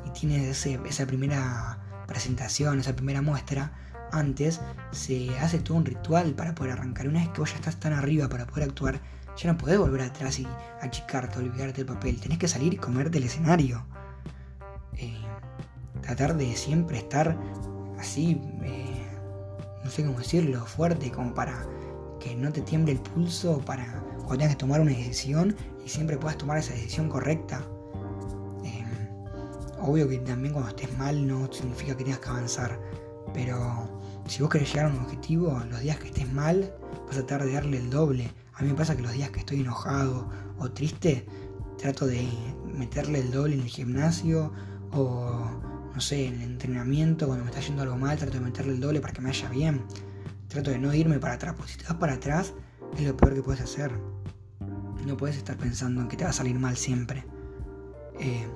y 0.05 0.09
tiene 0.11 0.49
esa 0.49 1.05
primera 1.07 2.03
presentación, 2.05 2.79
esa 2.79 2.93
primera 2.93 3.21
muestra, 3.21 3.71
antes 4.11 4.59
se 4.91 5.37
hace 5.39 5.59
todo 5.59 5.77
un 5.77 5.85
ritual 5.85 6.33
para 6.33 6.53
poder 6.53 6.73
arrancar. 6.73 7.07
Una 7.07 7.19
vez 7.19 7.29
que 7.29 7.39
vos 7.39 7.51
ya 7.51 7.55
estás 7.55 7.79
tan 7.79 7.93
arriba 7.93 8.27
para 8.27 8.45
poder 8.45 8.67
actuar, 8.67 8.99
ya 9.37 9.51
no 9.51 9.57
podés 9.57 9.79
volver 9.79 10.01
atrás 10.01 10.39
y 10.39 10.47
achicarte, 10.81 11.39
olvidarte 11.39 11.85
del 11.85 11.93
papel. 11.93 12.19
Tenés 12.19 12.37
que 12.37 12.49
salir 12.49 12.73
y 12.73 12.77
comerte 12.77 13.17
el 13.17 13.23
escenario. 13.23 13.85
Eh, 14.97 15.21
tratar 16.01 16.35
de 16.35 16.53
siempre 16.55 16.97
estar 16.97 17.37
así, 17.97 18.41
eh, 18.63 19.07
no 19.83 19.89
sé 19.89 20.05
cómo 20.05 20.17
decirlo, 20.17 20.65
fuerte, 20.65 21.11
como 21.11 21.33
para 21.33 21.65
no 22.35 22.51
te 22.51 22.61
tiemble 22.61 22.93
el 22.93 22.99
pulso, 22.99 23.59
para 23.59 24.03
cuando 24.17 24.37
tengas 24.37 24.55
que 24.55 24.59
tomar 24.59 24.81
una 24.81 24.91
decisión 24.91 25.55
y 25.85 25.89
siempre 25.89 26.17
puedas 26.17 26.37
tomar 26.37 26.57
esa 26.57 26.73
decisión 26.73 27.09
correcta. 27.09 27.63
Eh, 28.63 28.83
obvio 29.81 30.07
que 30.07 30.17
también 30.19 30.53
cuando 30.53 30.69
estés 30.69 30.95
mal 30.97 31.25
no 31.27 31.51
significa 31.51 31.95
que 31.95 32.03
tengas 32.03 32.19
que 32.19 32.29
avanzar, 32.29 32.79
pero 33.33 33.89
si 34.27 34.41
vos 34.41 34.51
querés 34.51 34.73
llegar 34.73 34.87
a 34.87 34.89
un 34.89 34.99
objetivo, 35.03 35.61
los 35.69 35.79
días 35.81 35.97
que 35.97 36.07
estés 36.07 36.31
mal, 36.31 36.73
vas 37.07 37.17
a 37.17 37.25
tratar 37.25 37.45
de 37.45 37.53
darle 37.53 37.77
el 37.77 37.89
doble 37.89 38.29
a 38.57 38.63
mí 38.63 38.69
me 38.69 38.75
pasa 38.75 38.95
que 38.95 39.03
los 39.03 39.13
días 39.13 39.29
que 39.29 39.39
estoy 39.39 39.61
enojado 39.61 40.27
o 40.57 40.71
triste, 40.71 41.27
trato 41.77 42.07
de 42.07 42.27
meterle 42.73 43.19
el 43.19 43.31
doble 43.31 43.53
en 43.53 43.61
el 43.61 43.67
gimnasio 43.67 44.51
o, 44.91 45.47
no 45.93 46.01
sé, 46.01 46.25
en 46.25 46.41
el 46.41 46.51
entrenamiento, 46.53 47.27
cuando 47.27 47.45
me 47.45 47.51
está 47.51 47.61
yendo 47.61 47.83
algo 47.83 47.97
mal, 47.97 48.17
trato 48.17 48.33
de 48.33 48.39
meterle 48.39 48.73
el 48.73 48.79
doble 48.79 48.99
para 48.99 49.13
que 49.13 49.21
me 49.21 49.27
vaya 49.27 49.49
bien. 49.49 49.83
Trato 50.47 50.71
de 50.71 50.79
no 50.79 50.93
irme 50.93 51.19
para 51.19 51.33
atrás, 51.33 51.55
porque 51.55 51.73
si 51.73 51.77
te 51.77 51.85
vas 51.85 51.95
para 51.95 52.13
atrás 52.13 52.53
es 52.97 53.05
lo 53.05 53.17
peor 53.17 53.35
que 53.35 53.43
puedes 53.43 53.61
hacer. 53.61 53.91
No 55.05 55.17
puedes 55.17 55.37
estar 55.37 55.57
pensando 55.57 56.01
en 56.01 56.07
que 56.07 56.17
te 56.17 56.23
va 56.23 56.31
a 56.31 56.33
salir 56.33 56.57
mal 56.57 56.77
siempre. 56.77 57.25
Eh, 58.19 58.47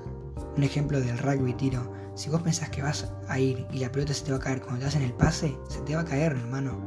un 0.55 0.63
ejemplo 0.63 0.99
del 0.99 1.17
rugby 1.17 1.53
tiro. 1.53 1.93
Si 2.15 2.29
vos 2.29 2.41
pensás 2.41 2.69
que 2.69 2.81
vas 2.81 3.11
a 3.27 3.39
ir 3.39 3.65
y 3.71 3.79
la 3.79 3.91
pelota 3.91 4.13
se 4.13 4.25
te 4.25 4.31
va 4.31 4.37
a 4.37 4.41
caer 4.41 4.61
cuando 4.61 4.79
te 4.79 4.85
das 4.85 4.95
en 4.95 5.03
el 5.03 5.13
pase, 5.13 5.57
se 5.69 5.79
te 5.81 5.95
va 5.95 6.01
a 6.01 6.05
caer, 6.05 6.33
hermano. 6.33 6.77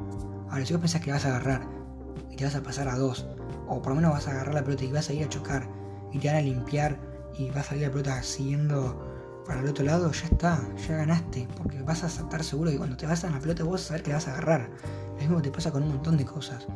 Ahora, 0.50 0.66
si 0.66 0.72
vos 0.74 0.80
pensás 0.80 1.00
que 1.00 1.12
vas 1.12 1.24
a 1.24 1.28
agarrar 1.28 1.66
y 2.30 2.36
te 2.36 2.44
vas 2.44 2.54
a 2.54 2.62
pasar 2.62 2.88
a 2.88 2.96
dos. 2.96 3.26
O 3.66 3.80
por 3.80 3.90
lo 3.90 3.96
menos 3.96 4.12
vas 4.12 4.28
a 4.28 4.32
agarrar 4.32 4.54
la 4.54 4.64
pelota 4.64 4.84
y 4.84 4.92
vas 4.92 5.08
a 5.08 5.12
ir 5.12 5.24
a 5.24 5.28
chocar. 5.28 5.68
Y 6.12 6.18
te 6.18 6.28
van 6.28 6.36
a 6.36 6.40
limpiar 6.42 6.98
y 7.38 7.50
va 7.50 7.60
a 7.60 7.64
salir 7.64 7.84
la 7.84 7.90
pelota 7.90 8.22
siguiendo 8.22 9.13
para 9.46 9.60
el 9.60 9.68
otro 9.68 9.84
lado, 9.84 10.10
ya 10.12 10.26
está, 10.26 10.60
ya 10.88 10.96
ganaste. 10.96 11.48
Porque 11.56 11.82
vas 11.82 12.04
a 12.04 12.06
estar 12.06 12.42
seguro 12.42 12.70
que 12.70 12.78
cuando 12.78 12.96
te 12.96 13.06
vas 13.06 13.24
a 13.24 13.30
la 13.30 13.40
pelota 13.40 13.64
vos 13.64 13.80
saber 13.80 14.02
que 14.02 14.12
vas 14.12 14.28
a 14.28 14.32
agarrar. 14.32 14.70
Lo 15.14 15.20
mismo 15.20 15.42
te 15.42 15.50
pasa 15.50 15.70
con 15.70 15.82
un 15.82 15.90
montón 15.90 16.16
de 16.16 16.24
cosas. 16.24 16.66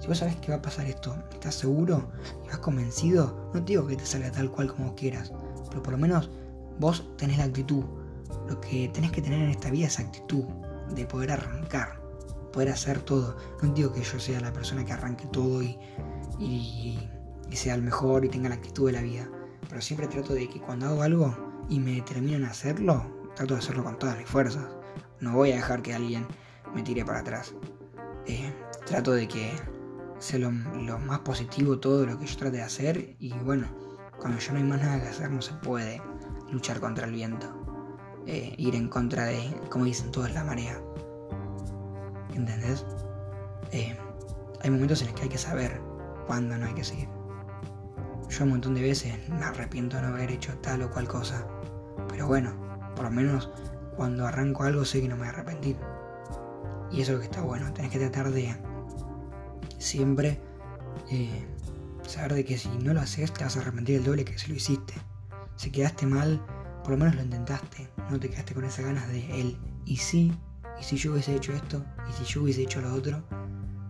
Si 0.00 0.08
vos 0.08 0.18
sabés 0.18 0.36
que 0.36 0.50
va 0.50 0.58
a 0.58 0.62
pasar 0.62 0.86
esto, 0.86 1.16
estás 1.32 1.54
seguro 1.54 2.10
y 2.44 2.48
vas 2.48 2.58
convencido, 2.58 3.50
no 3.54 3.60
te 3.64 3.72
digo 3.72 3.86
que 3.86 3.96
te 3.96 4.04
salga 4.04 4.30
tal 4.30 4.50
cual 4.50 4.74
como 4.74 4.94
quieras, 4.94 5.32
pero 5.70 5.82
por 5.82 5.92
lo 5.92 5.98
menos 5.98 6.30
vos 6.78 7.06
tenés 7.16 7.38
la 7.38 7.44
actitud. 7.44 7.84
Lo 8.48 8.60
que 8.60 8.90
tenés 8.92 9.12
que 9.12 9.22
tener 9.22 9.40
en 9.40 9.50
esta 9.50 9.70
vida 9.70 9.86
es 9.86 9.98
actitud 9.98 10.44
de 10.94 11.06
poder 11.06 11.30
arrancar 11.30 12.04
poder 12.54 12.70
hacer 12.70 13.00
todo. 13.00 13.36
No 13.60 13.74
digo 13.74 13.92
que 13.92 14.02
yo 14.02 14.18
sea 14.20 14.40
la 14.40 14.52
persona 14.52 14.84
que 14.84 14.92
arranque 14.92 15.26
todo 15.26 15.62
y, 15.62 15.76
y, 16.38 16.98
sea 17.52 17.74
el 17.74 17.82
mejor 17.82 18.24
y 18.24 18.28
tenga 18.28 18.48
la 18.48 18.56
actitud 18.56 18.86
de 18.86 18.92
la 18.92 19.02
vida, 19.02 19.28
pero 19.68 19.80
siempre 19.80 20.08
trato 20.08 20.34
de 20.34 20.48
que 20.48 20.60
cuando 20.60 20.86
hago 20.86 21.02
algo 21.02 21.53
y 21.68 21.80
me 21.80 21.92
determino 21.92 22.36
en 22.36 22.44
hacerlo, 22.44 23.04
trato 23.34 23.54
de 23.54 23.60
hacerlo 23.60 23.84
con 23.84 23.98
todas 23.98 24.18
mis 24.18 24.28
fuerzas. 24.28 24.64
No 25.20 25.32
voy 25.32 25.52
a 25.52 25.56
dejar 25.56 25.82
que 25.82 25.94
alguien 25.94 26.26
me 26.74 26.82
tire 26.82 27.04
para 27.04 27.20
atrás. 27.20 27.54
Eh, 28.26 28.52
trato 28.86 29.12
de 29.12 29.28
que 29.28 29.52
sea 30.18 30.38
lo, 30.38 30.50
más 30.50 31.18
positivo 31.20 31.78
todo 31.78 32.06
lo 32.06 32.18
que 32.18 32.26
yo 32.26 32.36
trate 32.36 32.56
de 32.58 32.62
hacer 32.62 33.16
y 33.18 33.32
bueno, 33.32 33.66
cuando 34.18 34.38
ya 34.38 34.52
no 34.52 34.58
hay 34.58 34.64
más 34.64 34.80
nada 34.80 35.02
que 35.02 35.08
hacer 35.08 35.30
no 35.30 35.42
se 35.42 35.52
puede 35.54 36.00
luchar 36.50 36.80
contra 36.80 37.06
el 37.06 37.12
viento. 37.12 37.46
Eh, 38.26 38.54
ir 38.56 38.74
en 38.74 38.88
contra 38.88 39.26
de, 39.26 39.54
como 39.70 39.84
dicen 39.84 40.10
todos, 40.10 40.32
la 40.32 40.44
marea. 40.44 40.80
¿entendés? 42.34 42.84
Eh, 43.72 43.96
hay 44.62 44.70
momentos 44.70 45.00
en 45.02 45.08
los 45.08 45.16
que 45.16 45.22
hay 45.24 45.28
que 45.28 45.38
saber 45.38 45.80
cuándo 46.26 46.56
no 46.56 46.66
hay 46.66 46.74
que 46.74 46.84
seguir. 46.84 47.08
Yo 48.36 48.42
un 48.42 48.50
montón 48.50 48.74
de 48.74 48.82
veces 48.82 49.14
me 49.28 49.44
arrepiento 49.44 49.94
de 49.94 50.02
no 50.02 50.08
haber 50.08 50.32
hecho 50.32 50.58
tal 50.58 50.82
o 50.82 50.90
cual 50.90 51.06
cosa. 51.06 51.46
Pero 52.08 52.26
bueno, 52.26 52.52
por 52.96 53.04
lo 53.04 53.10
menos 53.12 53.48
cuando 53.96 54.26
arranco 54.26 54.64
algo 54.64 54.84
sé 54.84 55.00
que 55.00 55.06
no 55.06 55.14
me 55.14 55.20
voy 55.20 55.28
a 55.28 55.30
arrepentir. 55.30 55.76
Y 56.90 57.00
eso 57.00 57.12
es 57.12 57.14
lo 57.14 57.18
que 57.20 57.26
está 57.26 57.42
bueno. 57.42 57.72
Tenés 57.72 57.92
que 57.92 58.00
tratar 58.00 58.32
de 58.32 58.56
siempre 59.78 60.40
eh, 61.12 61.46
saber 62.04 62.34
de 62.34 62.44
que 62.44 62.58
si 62.58 62.68
no 62.70 62.92
lo 62.92 63.02
haces 63.02 63.32
te 63.32 63.44
vas 63.44 63.56
a 63.56 63.60
arrepentir 63.60 63.98
el 63.98 64.04
doble 64.04 64.24
que 64.24 64.36
si 64.36 64.48
lo 64.48 64.56
hiciste. 64.56 64.94
Si 65.54 65.70
quedaste 65.70 66.04
mal, 66.04 66.44
por 66.82 66.90
lo 66.90 66.96
menos 66.96 67.14
lo 67.14 67.22
intentaste. 67.22 67.88
No 68.10 68.18
te 68.18 68.30
quedaste 68.30 68.52
con 68.54 68.64
esas 68.64 68.84
ganas 68.84 69.06
de 69.12 69.40
él. 69.40 69.56
Y 69.84 69.98
sí, 69.98 70.36
y 70.80 70.82
si 70.82 70.96
yo 70.96 71.12
hubiese 71.12 71.36
hecho 71.36 71.52
esto, 71.52 71.84
y 72.10 72.12
si 72.14 72.24
yo 72.24 72.42
hubiese 72.42 72.62
hecho 72.62 72.80
lo 72.80 72.92
otro, 72.94 73.22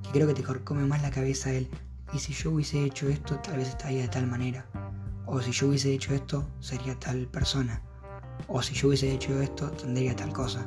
que 0.02 0.10
creo 0.10 0.26
que 0.26 0.34
te 0.34 0.42
come 0.42 0.84
más 0.84 1.00
la 1.00 1.10
cabeza 1.10 1.50
él, 1.50 1.70
y 2.14 2.18
si 2.20 2.32
yo 2.32 2.52
hubiese 2.52 2.84
hecho 2.84 3.08
esto, 3.08 3.40
tal 3.40 3.56
vez 3.56 3.68
estaría 3.68 4.02
de 4.02 4.08
tal 4.08 4.26
manera, 4.28 4.64
o 5.26 5.40
si 5.42 5.50
yo 5.50 5.66
hubiese 5.66 5.92
hecho 5.92 6.14
esto, 6.14 6.46
sería 6.60 6.96
tal 6.98 7.26
persona, 7.26 7.82
o 8.46 8.62
si 8.62 8.74
yo 8.74 8.88
hubiese 8.88 9.12
hecho 9.12 9.40
esto, 9.40 9.70
tendría 9.72 10.14
tal 10.14 10.32
cosa, 10.32 10.64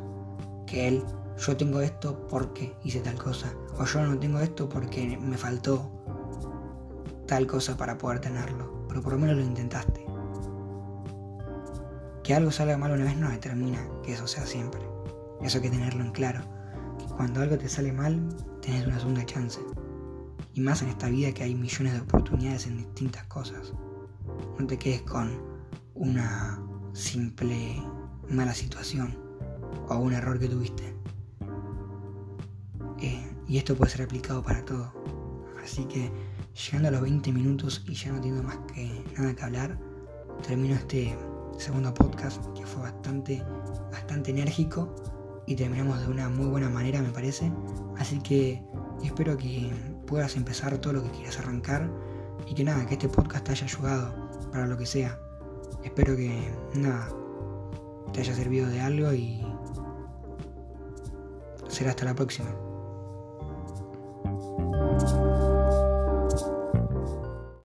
que 0.66 0.90
él, 0.90 1.04
yo 1.38 1.56
tengo 1.56 1.80
esto 1.80 2.28
porque 2.28 2.76
hice 2.84 3.00
tal 3.00 3.16
cosa, 3.16 3.54
o 3.78 3.86
yo 3.86 4.06
no 4.06 4.20
tengo 4.20 4.40
esto 4.40 4.68
porque 4.68 5.18
me 5.18 5.38
faltó 5.38 5.90
tal 7.28 7.48
cosa 7.48 7.78
para 7.78 7.98
poder 7.98 8.20
tenerlo, 8.20 8.86
pero 8.90 9.02
por 9.02 9.14
lo 9.14 9.20
menos 9.20 9.38
lo 9.38 9.44
intentaste. 9.44 10.06
Que 12.24 12.34
algo 12.34 12.52
salga 12.52 12.78
mal 12.78 12.92
una 12.92 13.06
vez 13.06 13.16
no 13.16 13.30
determina 13.30 13.88
que 14.04 14.14
eso 14.14 14.28
sea 14.28 14.46
siempre. 14.46 14.82
Eso 15.42 15.60
hay 15.60 15.64
que 15.64 15.70
tenerlo 15.70 16.04
en 16.04 16.12
claro. 16.12 16.42
Que 17.00 17.06
cuando 17.06 17.40
algo 17.42 17.58
te 17.58 17.70
sale 17.70 17.94
mal, 17.94 18.22
tenés 18.62 18.86
una 18.86 19.00
segunda 19.00 19.26
chance. 19.26 19.62
Y 20.58 20.62
más 20.62 20.82
en 20.82 20.90
esta 20.90 21.08
vida 21.08 21.32
que 21.34 21.44
hay 21.44 21.54
millones 21.54 21.94
de 21.94 22.00
oportunidades 22.00 22.66
en 22.66 22.78
distintas 22.78 23.24
cosas. 23.28 23.74
No 24.58 24.66
te 24.66 24.80
quedes 24.80 25.04
con 25.04 25.40
una 25.94 26.60
simple 26.94 27.80
mala 28.28 28.56
situación 28.56 29.16
o 29.88 29.98
un 29.98 30.14
error 30.14 30.40
que 30.40 30.48
tuviste. 30.48 30.96
Eh, 33.00 33.24
y 33.48 33.60
esto 33.60 33.76
puede 33.76 33.92
ser 33.92 34.02
aplicado 34.02 34.42
para 34.42 34.66
todo. 34.66 34.92
Así 35.64 35.86
que 35.86 36.10
llegando 36.56 36.88
a 36.88 36.92
los 36.92 37.02
20 37.02 37.32
minutos 37.34 37.84
y 37.88 37.94
ya 37.94 38.12
no 38.12 38.20
teniendo 38.20 38.42
más 38.42 38.58
que 38.74 39.04
nada 39.16 39.36
que 39.36 39.44
hablar, 39.44 39.78
termino 40.48 40.74
este 40.74 41.16
segundo 41.60 41.94
podcast 41.94 42.44
que 42.56 42.66
fue 42.66 42.82
bastante, 42.82 43.44
bastante 43.92 44.32
enérgico 44.32 44.96
y 45.46 45.56
terminamos 45.56 46.02
de 46.02 46.08
una 46.08 46.30
muy 46.30 46.48
buena 46.48 46.68
manera 46.68 47.00
me 47.00 47.12
parece. 47.12 47.52
Así 48.00 48.18
que 48.22 48.60
espero 49.04 49.38
que 49.38 49.72
puedas 50.08 50.36
empezar 50.36 50.76
todo 50.80 50.94
lo 50.94 51.04
que 51.04 51.12
quieras 51.12 51.38
arrancar 51.38 51.88
y 52.48 52.56
que 52.56 52.64
nada, 52.64 52.86
que 52.88 52.94
este 52.96 53.10
podcast 53.10 53.46
te 53.46 53.52
haya 53.52 53.66
ayudado 53.66 54.50
para 54.52 54.66
lo 54.66 54.78
que 54.78 54.86
sea. 54.86 55.20
Espero 55.84 56.16
que 56.16 56.52
nada, 56.74 57.10
te 58.14 58.22
haya 58.22 58.34
servido 58.34 58.68
de 58.68 58.82
algo 58.82 59.14
y 59.14 59.46
será 61.68 61.92
hasta 61.92 62.06
la 62.06 62.16
próxima. 62.16 62.50